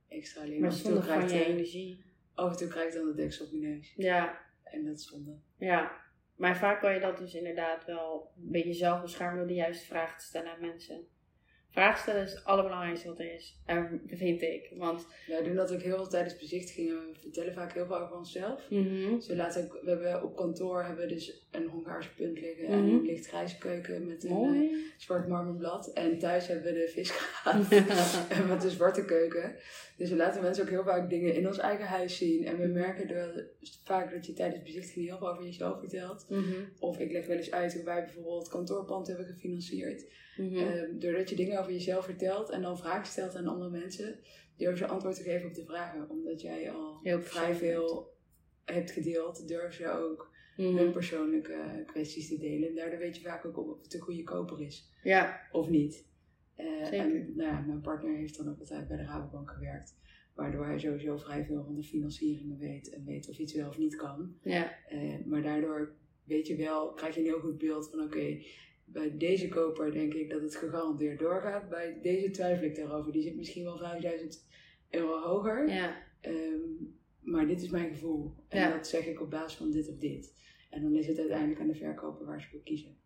[0.07, 0.61] extra alleen.
[0.61, 2.03] Maar zonder van krijg je energie.
[2.33, 3.93] Af en toe krijg ik dan de deksel op mijn neus.
[3.95, 5.37] Ja, En dat is zonde.
[5.57, 6.03] ja.
[6.35, 9.85] Maar vaak kan je dat dus inderdaad wel een beetje zelf beschermen door de juiste
[9.85, 11.07] vragen te stellen aan mensen.
[11.69, 13.61] Vragen stellen is het allerbelangrijkste wat er is.
[13.65, 14.71] En vind ik.
[14.77, 16.95] Want Wij doen dat ook heel veel tijdens bezichtigingen.
[16.95, 18.69] We vertellen vaak heel veel over onszelf.
[18.69, 22.39] mhm, Dus we, laten ook, we hebben op kantoor hebben we dus een Hongaarse punt
[22.39, 22.95] liggen en Mhm.
[22.95, 24.75] een lichtgrijze keuken met een eh, mooi.
[24.97, 25.87] zwart marmerblad.
[25.93, 27.71] En thuis hebben we de visgraat
[28.39, 29.55] en met een zwarte keuken.
[29.97, 32.45] Dus we laten mensen ook heel vaak dingen in ons eigen huis zien.
[32.45, 33.43] En we merken door,
[33.83, 36.25] vaak dat je tijdens bezichtigingen heel veel over jezelf vertelt.
[36.29, 40.05] Mhm, Of ik leg wel eens uit hoe wij bijvoorbeeld het kantoorpand hebben gefinancierd.
[40.57, 44.19] Ehm, doordat je dingen over jezelf vertelt en dan vragen stelt aan andere mensen,
[44.57, 46.09] durf je antwoord te geven op de vragen.
[46.09, 48.13] Omdat jij al Heel vrij veel
[48.65, 50.75] hebt gedeeld, durf je ook Mhm.
[50.77, 52.69] hun persoonlijke kwesties te delen.
[52.69, 56.05] En daardoor weet je vaak ook of het een goede koper is Ja, of niet.
[56.55, 56.93] Eh.
[56.99, 59.95] En nou ja, mijn partner heeft dan ook altijd bij de Rabobank gewerkt.
[60.33, 63.77] Waardoor hij sowieso vrij veel van de financieringen weet en weet of iets wel of
[63.77, 64.35] niet kan.
[64.43, 68.41] ja, Eh, maar daardoor weet je wel, krijg je een heel goed beeld van oké,
[68.85, 71.69] bij deze koper denk ik dat het gegarandeerd doorgaat.
[71.69, 73.11] Bij deze twijfel ik daarover.
[73.11, 74.47] Die zit misschien wel 5000
[74.89, 75.69] euro hoger.
[75.69, 76.03] ja.
[76.21, 76.59] Ehm,
[77.19, 78.33] maar dit is mijn gevoel.
[78.47, 78.69] En Ja.
[78.75, 80.33] dat zeg ik op basis van dit of dit.
[80.69, 82.97] En dan is het uiteindelijk aan de verkoper waar ze voor kiezen.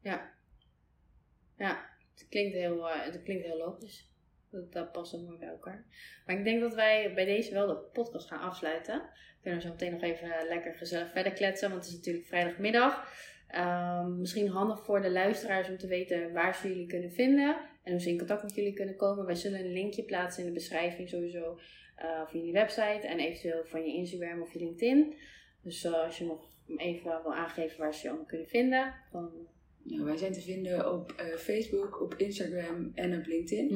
[2.20, 4.08] Het klinkt heel, eh, het klinkt heel logisch.
[4.52, 5.86] Dat, dat past ook mooi bij elkaar.
[6.26, 9.02] Maar ik denk dat wij bij deze wel de podcast gaan afsluiten.
[9.02, 13.14] We kunnen zo meteen nog even lekker gezellig verder kletsen, want het is natuurlijk vrijdagmiddag.
[13.48, 17.92] Ehm, misschien handig voor de luisteraars om te weten waar ze jullie kunnen vinden en
[17.92, 19.26] hoe ze in contact met jullie kunnen komen.
[19.26, 21.60] Wij zullen een linkje plaatsen in de beschrijving sowieso
[21.96, 25.16] eh, van jullie website en eventueel van je Instagram of je LinkedIn.
[25.62, 29.48] Dus eh, als je nog even wil aangeven waar ze je allemaal kunnen vinden, dan
[29.84, 33.70] Nou, wij zijn te vinden op eh, Facebook, op Instagram en op LinkedIn.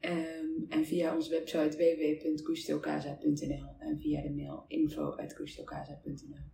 [0.00, 6.46] Ehm, en via onze website www.custocasa.nl en via de mail info.custocasa.nl.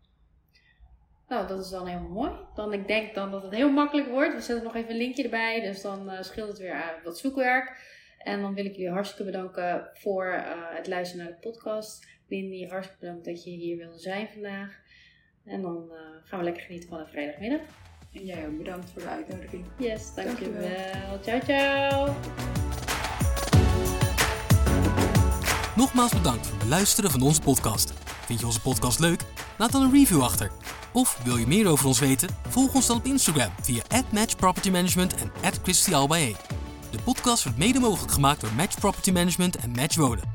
[1.28, 2.32] Nou, dat is dan helemaal mooi.
[2.54, 4.34] Dan ik denk dan dat het heel makkelijk wordt.
[4.34, 7.18] We zetten nog even een linkje erbij, dus dan eh, scheelt het weer aan wat
[7.18, 7.92] zoekwerk.
[8.18, 12.06] En dan wil ik jullie hartstikke bedanken voor eh, het luisteren naar de podcast.
[12.28, 14.82] Lindy, hartstikke bedankt dat je hier wilde zijn vandaag.
[15.44, 15.92] En dan
[16.24, 17.60] gaan we lekker genieten van een vrijdagmiddag.
[18.14, 19.64] En jij ook bedankt voor de uitnodiging.
[19.78, 20.62] Yes, dankjewel.
[20.62, 21.20] Dankjewel.
[21.22, 22.14] Ciao, ciao.
[25.76, 27.92] Nogmaals bedankt voor het beluisteren van onze podcast.
[28.26, 29.20] Vind je onze podcast leuk?
[29.58, 30.50] Laat dan een review achter.
[30.92, 32.28] Of wil je meer over ons weten?
[32.48, 35.30] Volg ons dan op Instagram via @matchpropertymanagement en
[35.62, 36.34] @christyalbae.
[36.90, 40.33] De podcast wordt mede mogelijk gemaakt door Match Property Management en Match Wonen.